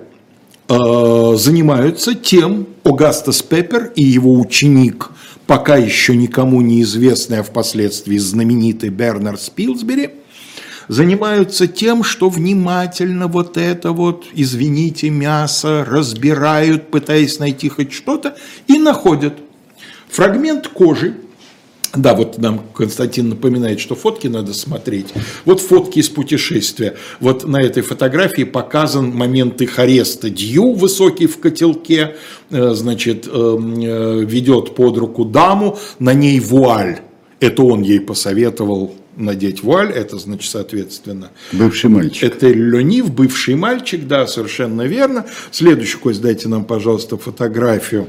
[0.68, 5.10] э, занимаются тем, Огастас Пеппер и его ученик,
[5.46, 10.12] пока еще никому неизвестный, а впоследствии знаменитый Бернард Спилсбери–
[10.90, 18.36] занимаются тем, что внимательно вот это вот, извините, мясо разбирают, пытаясь найти хоть что-то,
[18.68, 19.36] и находят
[20.10, 21.16] фрагмент кожи,
[21.96, 25.08] да, вот нам Константин напоминает, что фотки надо смотреть.
[25.46, 26.96] Вот фотки из путешествия.
[27.20, 30.30] Вот на этой фотографии показан момент их ареста.
[30.30, 32.16] Дью, высокий в котелке,
[32.52, 37.00] э, значит, э, э, ведет под руку даму, на ней вуаль.
[37.40, 41.32] Это он ей посоветовал надеть вуаль, это значит, соответственно...
[41.52, 42.24] Бывший мальчик.
[42.24, 45.26] Это Ленив, бывший мальчик, да, совершенно верно.
[45.52, 48.08] Следующий, Кость, дайте нам, пожалуйста, фотографию.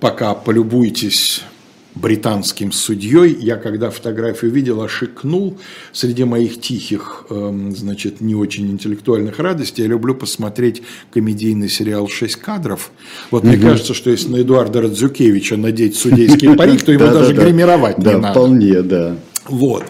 [0.00, 1.42] Пока полюбуйтесь
[1.94, 3.36] британским судьей.
[3.40, 5.58] Я когда фотографию видел, ошикнул.
[5.92, 10.82] Среди моих тихих, эм, значит, не очень интеллектуальных радостей я люблю посмотреть
[11.12, 12.90] комедийный сериал «Шесть кадров».
[13.30, 17.98] Вот мне кажется, что если на Эдуарда Радзюкевича надеть судейский парик, то его даже гримировать
[17.98, 18.30] не надо.
[18.30, 19.16] Вполне, да.
[19.46, 19.84] Вот,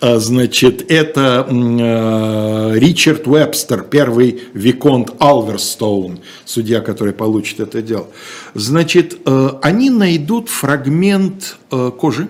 [0.00, 8.06] а, значит, это э, Ричард Уэбстер, первый Виконт Алверстоун, судья, который получит это дело.
[8.54, 12.28] Значит, э, они найдут фрагмент э, кожи,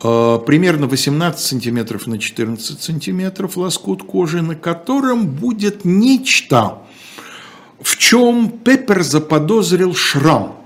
[0.00, 6.78] примерно 18 сантиметров на 14 сантиметров лоскут кожи, на котором будет нечто,
[7.82, 10.57] в чем Пеппер заподозрил шрам.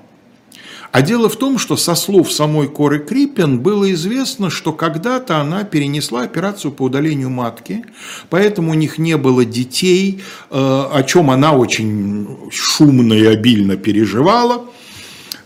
[0.92, 5.64] А дело в том, что со слов самой Коры Криппен было известно, что когда-то она
[5.64, 7.86] перенесла операцию по удалению матки,
[8.28, 10.20] поэтому у них не было детей,
[10.50, 14.66] э, о чем она очень шумно и обильно переживала.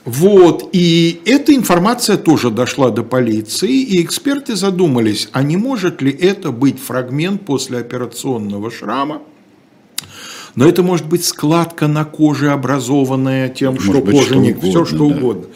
[0.05, 6.11] Вот, и эта информация тоже дошла до полиции, и эксперты задумались, а не может ли
[6.11, 9.23] это быть фрагмент послеоперационного шрама,
[10.57, 14.99] но это может быть складка на коже, образованная тем, может что кожа не все что
[14.99, 15.05] да.
[15.05, 15.47] угодно.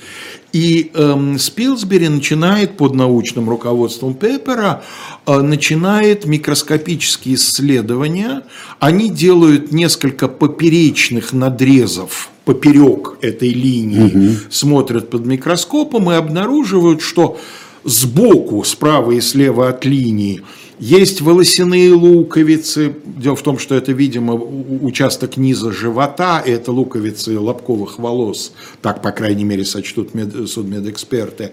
[0.53, 4.83] И эм, Спилсбери начинает под научным руководством Пеппера,
[5.27, 8.43] э, начинает микроскопические исследования.
[8.81, 14.37] Они делают несколько поперечных надрезов поперек этой линии, угу.
[14.51, 17.39] смотрят под микроскопом и обнаруживают, что
[17.85, 20.43] сбоку, справа и слева от линии
[20.81, 22.97] есть волосяные луковицы.
[23.05, 28.53] Дело в том, что это, видимо, участок низа живота, и это луковицы лобковых волос.
[28.81, 31.53] Так, по крайней мере, сочтут мед, судмедэксперты.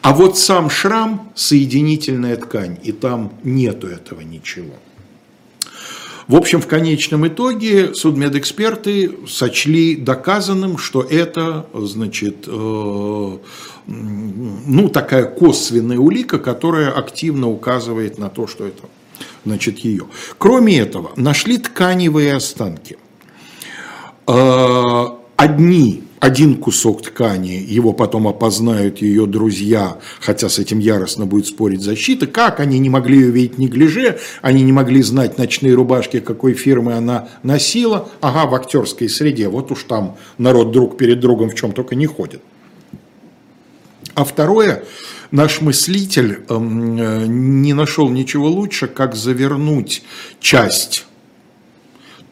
[0.00, 4.72] А вот сам шрам– соединительная ткань, и там нету этого ничего.
[6.28, 13.38] В общем, в конечном итоге судмедэксперты сочли доказанным, что это, значит, э,
[13.86, 18.84] ну, такая косвенная улика, которая активно указывает на то, что это
[19.44, 20.06] значит, ее.
[20.38, 22.96] Кроме этого, нашли тканевые останки.
[24.26, 25.06] Э,
[25.36, 31.82] одни, один кусок ткани, его потом опознают ее друзья, хотя с этим яростно будет спорить
[31.82, 32.26] защита.
[32.26, 37.28] Как они не могли увидеть неглиже, они не могли знать ночные рубашки, какой фирмы она
[37.42, 38.08] носила.
[38.20, 42.06] Ага, в актерской среде, вот уж там народ друг перед другом в чем только не
[42.06, 42.40] ходит.
[44.14, 44.84] А второе,
[45.30, 50.02] наш мыслитель эм, э, не нашел ничего лучше, как завернуть
[50.40, 51.06] часть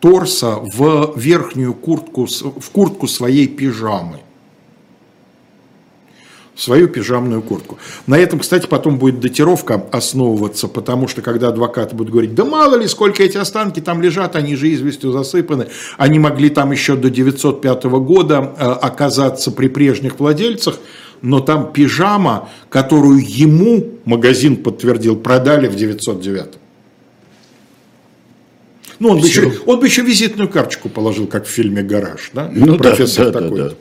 [0.00, 4.18] торса в верхнюю куртку, в куртку своей пижамы.
[6.54, 7.78] Свою пижамную куртку.
[8.06, 12.76] На этом, кстати, потом будет датировка основываться, потому что когда адвокаты будут говорить, да мало
[12.76, 17.08] ли, сколько эти останки там лежат, они же известью засыпаны, они могли там еще до
[17.08, 20.78] 905 года э, оказаться при прежних владельцах,
[21.22, 26.44] но там пижама, которую ему магазин подтвердил, продали в 909.
[28.98, 32.50] Ну, он бы, еще, он бы еще визитную карточку положил, как в фильме «Гараж», да?
[32.52, 33.58] Ну, Профессор да, да, такой.
[33.58, 33.74] Да, да.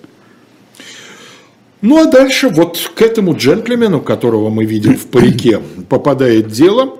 [1.81, 6.99] Ну а дальше вот к этому джентльмену, которого мы видим в парике, попадает дело.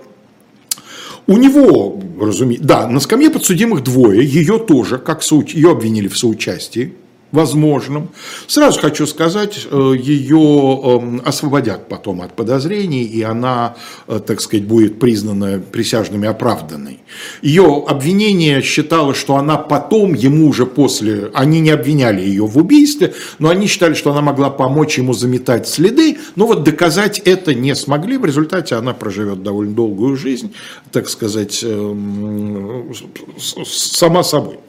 [1.28, 5.54] У него, разумеется, да, на скамье подсудимых двое, ее тоже, как соуч...
[5.54, 6.94] ее обвинили в соучастии
[7.32, 8.10] возможным.
[8.48, 13.76] Сразу хочу сказать, э, ее эм, освободят потом от подозрений, и она,
[14.08, 17.00] э, так сказать, будет признана присяжными оправданной.
[17.42, 23.14] Ее обвинение считало, что она потом, ему уже после, они не обвиняли ее в убийстве,
[23.38, 27.76] но они считали, что она могла помочь ему заметать следы, но вот доказать это не
[27.76, 30.54] смогли, в результате она проживет довольно долгую жизнь,
[30.92, 32.92] так сказать, эм,
[33.38, 34.60] сама собой.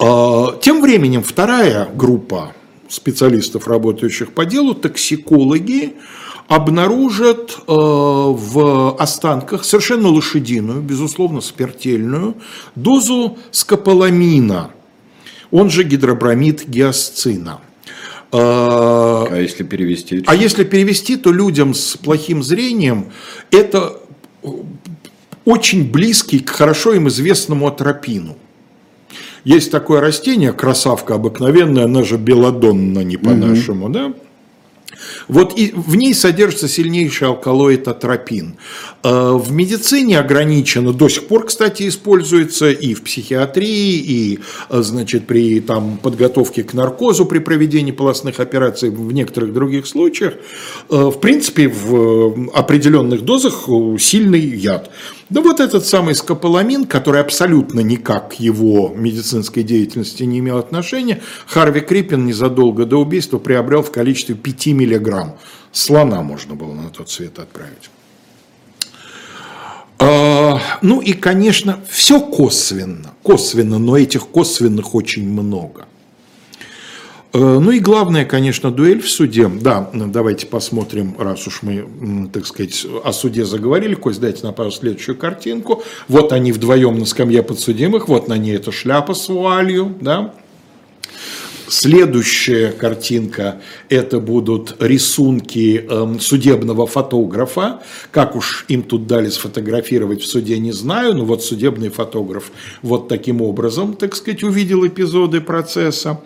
[0.00, 2.52] А, тем временем вторая группа
[2.88, 5.94] специалистов, работающих по делу, токсикологи,
[6.48, 12.34] обнаружат э, в останках совершенно лошадиную, безусловно, спиртельную
[12.74, 14.70] дозу скополамина,
[15.52, 17.60] он же гидробромид гиасцина.
[18.32, 20.24] А, а если перевести?
[20.26, 23.12] А если перевести, то людям с плохим зрением
[23.52, 24.00] это
[25.44, 28.36] очень близкий к хорошо им известному атропину.
[29.44, 33.92] Есть такое растение, красавка обыкновенная, она же белодонна, не по-нашему, угу.
[33.92, 34.12] да?
[35.30, 38.56] Вот и в ней содержится сильнейший алкалоид атропин.
[39.04, 45.28] Э, в медицине ограничено, до сих пор, кстати, используется и в психиатрии, и э, значит,
[45.28, 50.34] при там, подготовке к наркозу при проведении полостных операций в некоторых других случаях.
[50.88, 53.68] Э, в принципе, в определенных дозах
[54.00, 54.90] сильный яд.
[55.30, 61.22] Да вот этот самый скополамин, который абсолютно никак к его медицинской деятельности не имел отношения,
[61.46, 65.19] Харви Криппин незадолго до убийства приобрел в количестве 5 миллиграмм.
[65.72, 67.90] Слона можно было на тот свет отправить.
[69.98, 75.86] А, ну и, конечно, все косвенно, косвенно, но этих косвенных очень много.
[77.32, 79.48] Э, ну и главное, конечно, дуэль в суде.
[79.48, 83.94] Да, давайте посмотрим, раз уж мы, так сказать, о суде заговорили.
[83.94, 85.82] Кость, дайте на пару следующую картинку.
[86.08, 90.34] Вот они вдвоем на скамье подсудимых, вот на ней эта шляпа с вуалью, да.
[91.70, 97.80] Следующая картинка– это будут рисунки э, судебного фотографа.
[98.10, 102.50] Как уж им тут дали сфотографировать в суде, не знаю, но вот судебный фотограф
[102.82, 106.20] вот таким образом, так сказать, увидел эпизоды процесса.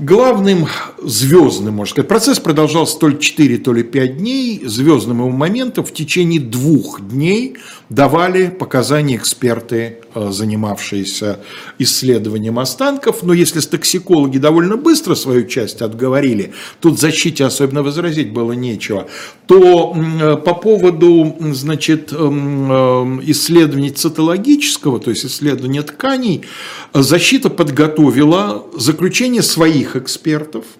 [0.00, 0.66] Главным
[1.02, 4.60] звездным, можно сказать, процесс продолжался то ли 4, то ли 5 дней.
[4.66, 7.56] Звездным его моментом в течение двух дней
[7.88, 11.38] давали показания эксперты, э, занимавшиеся
[11.78, 13.22] исследованием останков.
[13.22, 19.06] Но если токсикологи довольно быстро свою часть отговорили, тут защите особенно возразить было нечего,
[19.46, 26.44] то э, по поводу значит, эм, э, исследований цитологического, то есть исследования тканей,
[26.94, 30.64] защита подготовила заключение своих экспертов–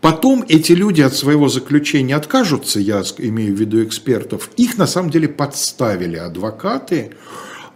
[0.00, 5.10] Потом эти люди от своего заключения откажутся, я имею в виду экспертов, их на самом
[5.10, 7.10] деле подставили адвокаты,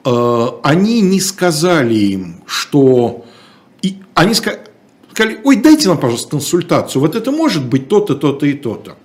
[0.05, 3.25] они не сказали им, что...
[4.15, 4.61] Они сказали,
[5.45, 8.97] ой, дайте нам, пожалуйста, консультацию, вот это может быть то-то, то-то и то-то.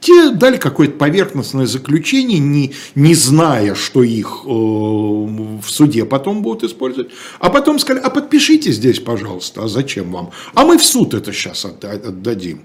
[0.00, 6.64] Те дали какое-то поверхностное заключение, не, не зная, что их э, в суде потом будут
[6.64, 7.12] использовать.
[7.38, 10.30] А потом сказали, а подпишите здесь, пожалуйста, а зачем вам?
[10.54, 12.62] А мы в суд это сейчас отдадим.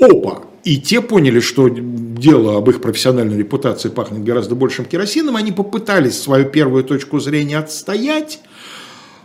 [0.00, 0.42] Опа!
[0.64, 5.36] И те поняли, что дело об их профессиональной репутации пахнет гораздо большим керосином.
[5.36, 8.40] Они попытались свою первую точку зрения отстоять.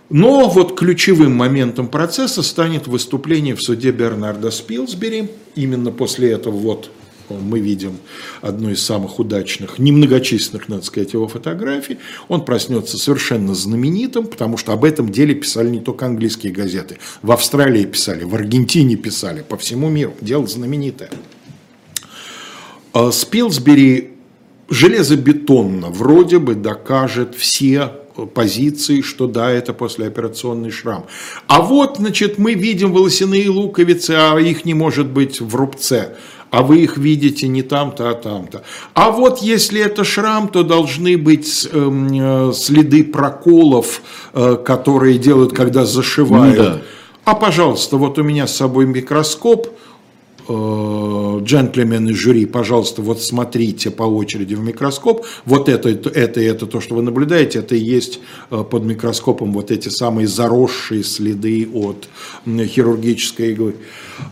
[0.09, 5.29] Но вот ключевым моментом процесса станет выступление в суде Бернарда Спилсбери.
[5.55, 6.91] Именно после этого вот
[7.38, 7.97] мы видим
[8.41, 11.97] одну из самых удачных, немногочисленных, надо сказать, его фотографий.
[12.27, 16.97] Он проснется совершенно знаменитым, потому что об этом деле писали не только английские газеты.
[17.21, 20.13] В Австралии писали, в Аргентине писали, по всему миру.
[20.21, 21.09] Дело знаменитое.
[22.93, 24.11] А Спилсбери
[24.69, 27.91] железобетонно вроде бы докажет все
[28.25, 31.05] позиции, что да, это послеоперационный шрам.
[31.47, 36.15] А вот, значит, мы видим волосяные луковицы, а их не может быть в рубце
[36.51, 38.63] а вы их видите не там-то, а там-то.
[38.93, 44.01] А вот если это шрам, то должны быть э, следы проколов,
[44.33, 46.57] э, которые делают, когда зашивают.
[46.57, 46.81] Ну, да.
[47.25, 49.67] А, пожалуйста, вот у меня с собой микроскоп,
[50.47, 55.27] э, джентльмены жюри, пожалуйста, вот смотрите по очереди в микроскоп.
[55.45, 58.19] Вот это, это, это то, что вы наблюдаете, это и есть
[58.49, 62.09] под микроскопом вот эти самые заросшие следы от
[62.47, 63.75] хирургической иглы.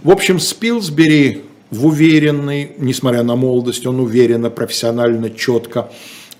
[0.01, 5.91] В общем, Спилсбери в уверенный, несмотря на молодость, он уверенно, профессионально, четко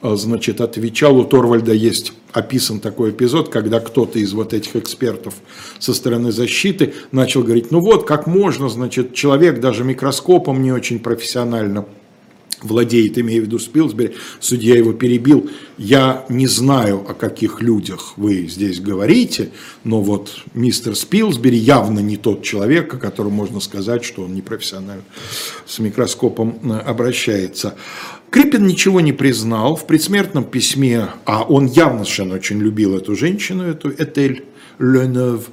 [0.01, 1.17] э, значит, отвечал.
[1.17, 5.35] У Торвальда есть описан такой эпизод, когда кто-то из вот этих экспертов
[5.79, 10.99] со стороны защиты начал говорить, ну вот, как можно, значит, человек даже микроскопом не очень
[10.99, 11.85] профессионально
[12.61, 15.49] владеет, имея в виду Спилсбери, судья его перебил.
[15.77, 19.51] Я не знаю, о каких людях вы здесь говорите,
[19.83, 25.03] но вот мистер Спилсбери явно не тот человек, о котором можно сказать, что он непрофессионально
[25.65, 27.75] с микроскопом э, обращается.
[28.29, 33.63] Крипин ничего не признал в предсмертном письме, а он явно совершенно очень любил эту женщину,
[33.63, 34.43] эту Этель
[34.79, 35.49] Ленев,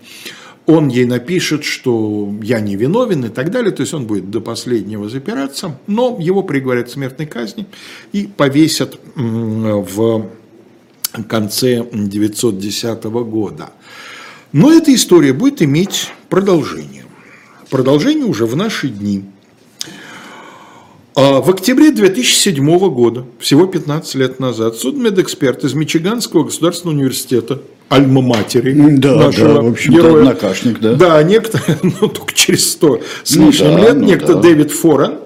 [0.67, 4.41] он ей напишет, что я не виновен и так далее, то есть он будет до
[4.41, 7.67] последнего запираться, но его приговорят к смертной казни
[8.13, 10.31] и повесят в
[11.29, 13.73] конце 1910 года.
[14.53, 17.05] Но эта история будет иметь продолжение.
[17.71, 19.25] Продолжение уже в наши дни.
[21.17, 28.75] А в октябре 2007 года, всего 15 лет назад, судмедэксперт из Мичиганского государственного университета альма-матери
[28.97, 30.23] да, нашего да, в общем героя.
[30.23, 30.95] однокашник, да.
[30.95, 34.41] Да, некто, ну, только через сто с ну, лишним да, лет, ну, некто да.
[34.41, 35.19] Дэвид Форен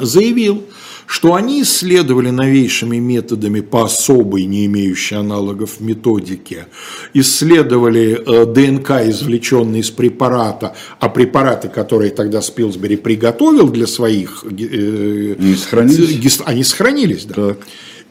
[0.00, 0.64] заявил,
[1.08, 6.66] что они исследовали новейшими методами по особой, не имеющей аналогов методике,
[7.14, 14.44] исследовали э, ДНК, извлеченный из препарата, а препараты, которые тогда Спилсбери приготовил для своих...
[14.44, 16.40] Э, не сохранились?
[16.44, 17.34] Они сохранились, да.
[17.34, 17.58] Так.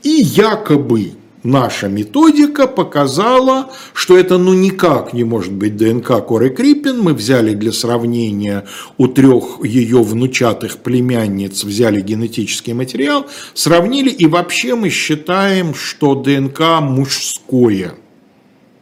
[0.02, 1.12] И якобы
[1.48, 7.00] наша методика показала, что это ну никак не может быть ДНК Коры Криппин.
[7.00, 8.66] Мы взяли для сравнения
[8.98, 16.82] у трех ее внучатых племянниц, взяли генетический материал, сравнили, и вообще мы считаем, что ДНК
[16.82, 17.94] мужское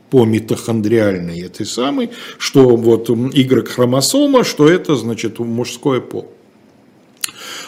[0.10, 6.35] по митохондриальной этой самой, что вот Y-хромосома, что это значит мужское пол.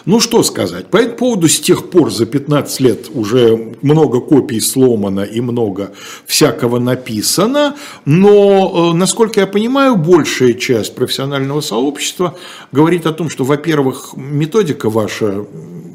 [0.05, 4.59] Ну что сказать, по этому поводу с тех пор за 15 лет уже много копий
[4.59, 5.91] сломано и много
[6.25, 7.75] всякого написано,
[8.05, 12.35] но, э, насколько я понимаю, большая часть профессионального сообщества
[12.71, 15.45] говорит о том, что, во-первых, методика ваша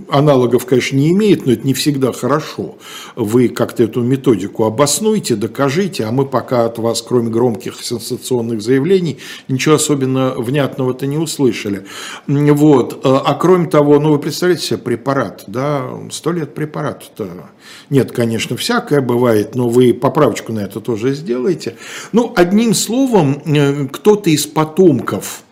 [0.09, 2.77] аналогов, конечно, не имеет, но это не всегда хорошо.
[3.17, 9.19] Вы как-то эту методику обоснуйте, докажите, а мы пока от вас, кроме громких сенсационных заявлений,
[9.49, 11.85] ничего особенно внятного-то не услышали.
[12.27, 13.01] Вот.
[13.05, 17.51] А кроме того, ну вы представляете себе препарат, да, сто лет препарату-то.
[17.91, 21.77] Нет, конечно, всякое бывает, но вы поправочку на это тоже сделаете.
[22.13, 25.45] Ну, одним словом, э, кто-то из потомков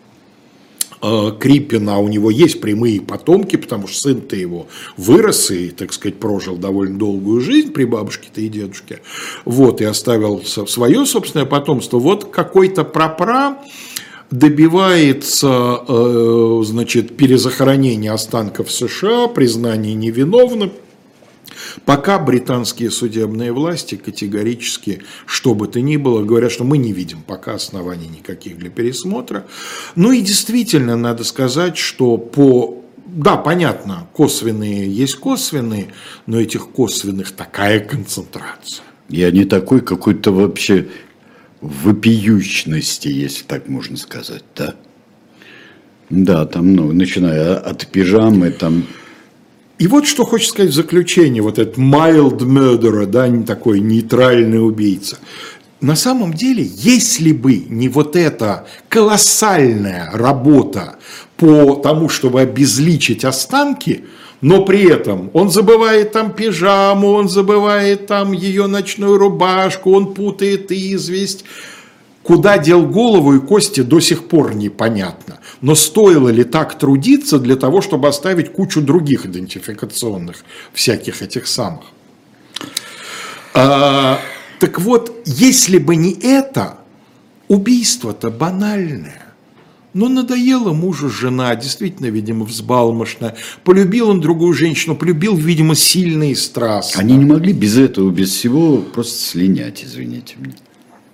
[1.39, 6.57] Крипина, у него есть прямые потомки, потому что сын-то его вырос и, так сказать, прожил
[6.57, 9.01] довольно долгую жизнь при бабушке-то и дедушке,
[9.45, 11.97] вот, и оставил свое собственное потомство.
[11.99, 13.57] Вот какой-то прапра
[14.31, 20.71] добивается, э, значит, перезахоронения останков США, признания невиновным,
[21.85, 27.21] Пока британские судебные власти категорически, что бы то ни было, говорят, что мы не видим
[27.21, 29.45] пока оснований никаких для пересмотра.
[29.95, 32.77] Ну и действительно, надо сказать, что по
[33.13, 35.93] да, понятно, косвенные есть косвенные,
[36.27, 38.85] но этих косвенных такая концентрация.
[39.09, 40.87] И они такой какой-то вообще
[41.59, 44.75] вопиющности, если так можно сказать, да?
[46.09, 48.85] Да, там, ну, начиная от пижамы, там
[49.81, 55.17] и вот что хочет сказать в заключение, вот этот mild murderer, да, такой нейтральный убийца.
[55.79, 60.97] На самом деле, если бы не вот эта колоссальная работа
[61.35, 64.05] по тому, чтобы обезличить останки,
[64.41, 70.71] но при этом он забывает там пижаму, он забывает там ее ночную рубашку, он путает
[70.71, 71.43] известь,
[72.23, 75.39] Куда дел голову и кости до сих пор непонятно.
[75.61, 80.43] Но стоило ли так трудиться для того, чтобы оставить кучу других идентификационных
[80.73, 81.85] всяких этих самых?
[83.53, 84.19] А,
[84.59, 86.77] так вот, если бы не это,
[87.47, 89.33] убийство-то банальное.
[89.93, 93.35] Но надоела мужу жена, действительно, видимо, взбалмошная.
[93.65, 97.01] Полюбил он другую женщину, полюбил, видимо, сильно и страстно.
[97.01, 100.53] Они не могли без этого, без всего просто слинять, извините меня.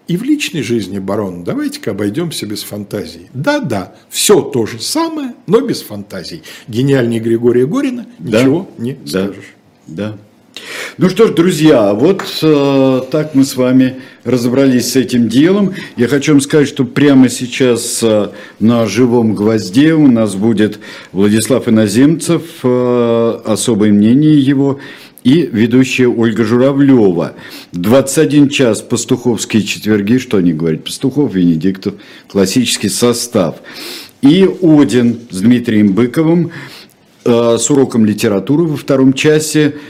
[0.08, 3.28] И в личной жизни, барон, давайте-ка обойдемся без фантазий.
[3.34, 6.44] Да-да, все то же самое, но без фантазий.
[6.70, 9.54] Гениальнее Григория Горина ничего да, не да, скажешь.
[9.86, 10.18] Да.
[10.98, 15.74] Ну что ж, друзья, вот э, так мы с вами разобрались с этим делом.
[15.96, 18.30] Я хочу вам сказать, что прямо сейчас э,
[18.60, 20.80] на живом гвозде у нас будет
[21.12, 24.80] Владислав Иноземцев, э, особое мнение его,
[25.28, 27.34] и ведущая Ольга Журавлева.
[27.74, 31.96] 21 час пастуховские четверги, что они говорят, Пастухов, Венедиктов,
[32.28, 33.58] классический состав.
[34.22, 36.52] И Один с Дмитрием Быковым
[37.26, 39.76] э, с уроком литературы во втором часе–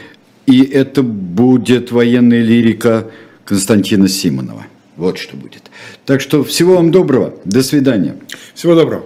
[0.47, 3.07] и это будет военная лирика
[3.45, 4.65] Константина Симонова.
[4.95, 5.63] Вот что будет.
[6.05, 7.35] Так что всего вам доброго.
[7.43, 8.15] До свидания.
[8.55, 9.05] Всего доброго.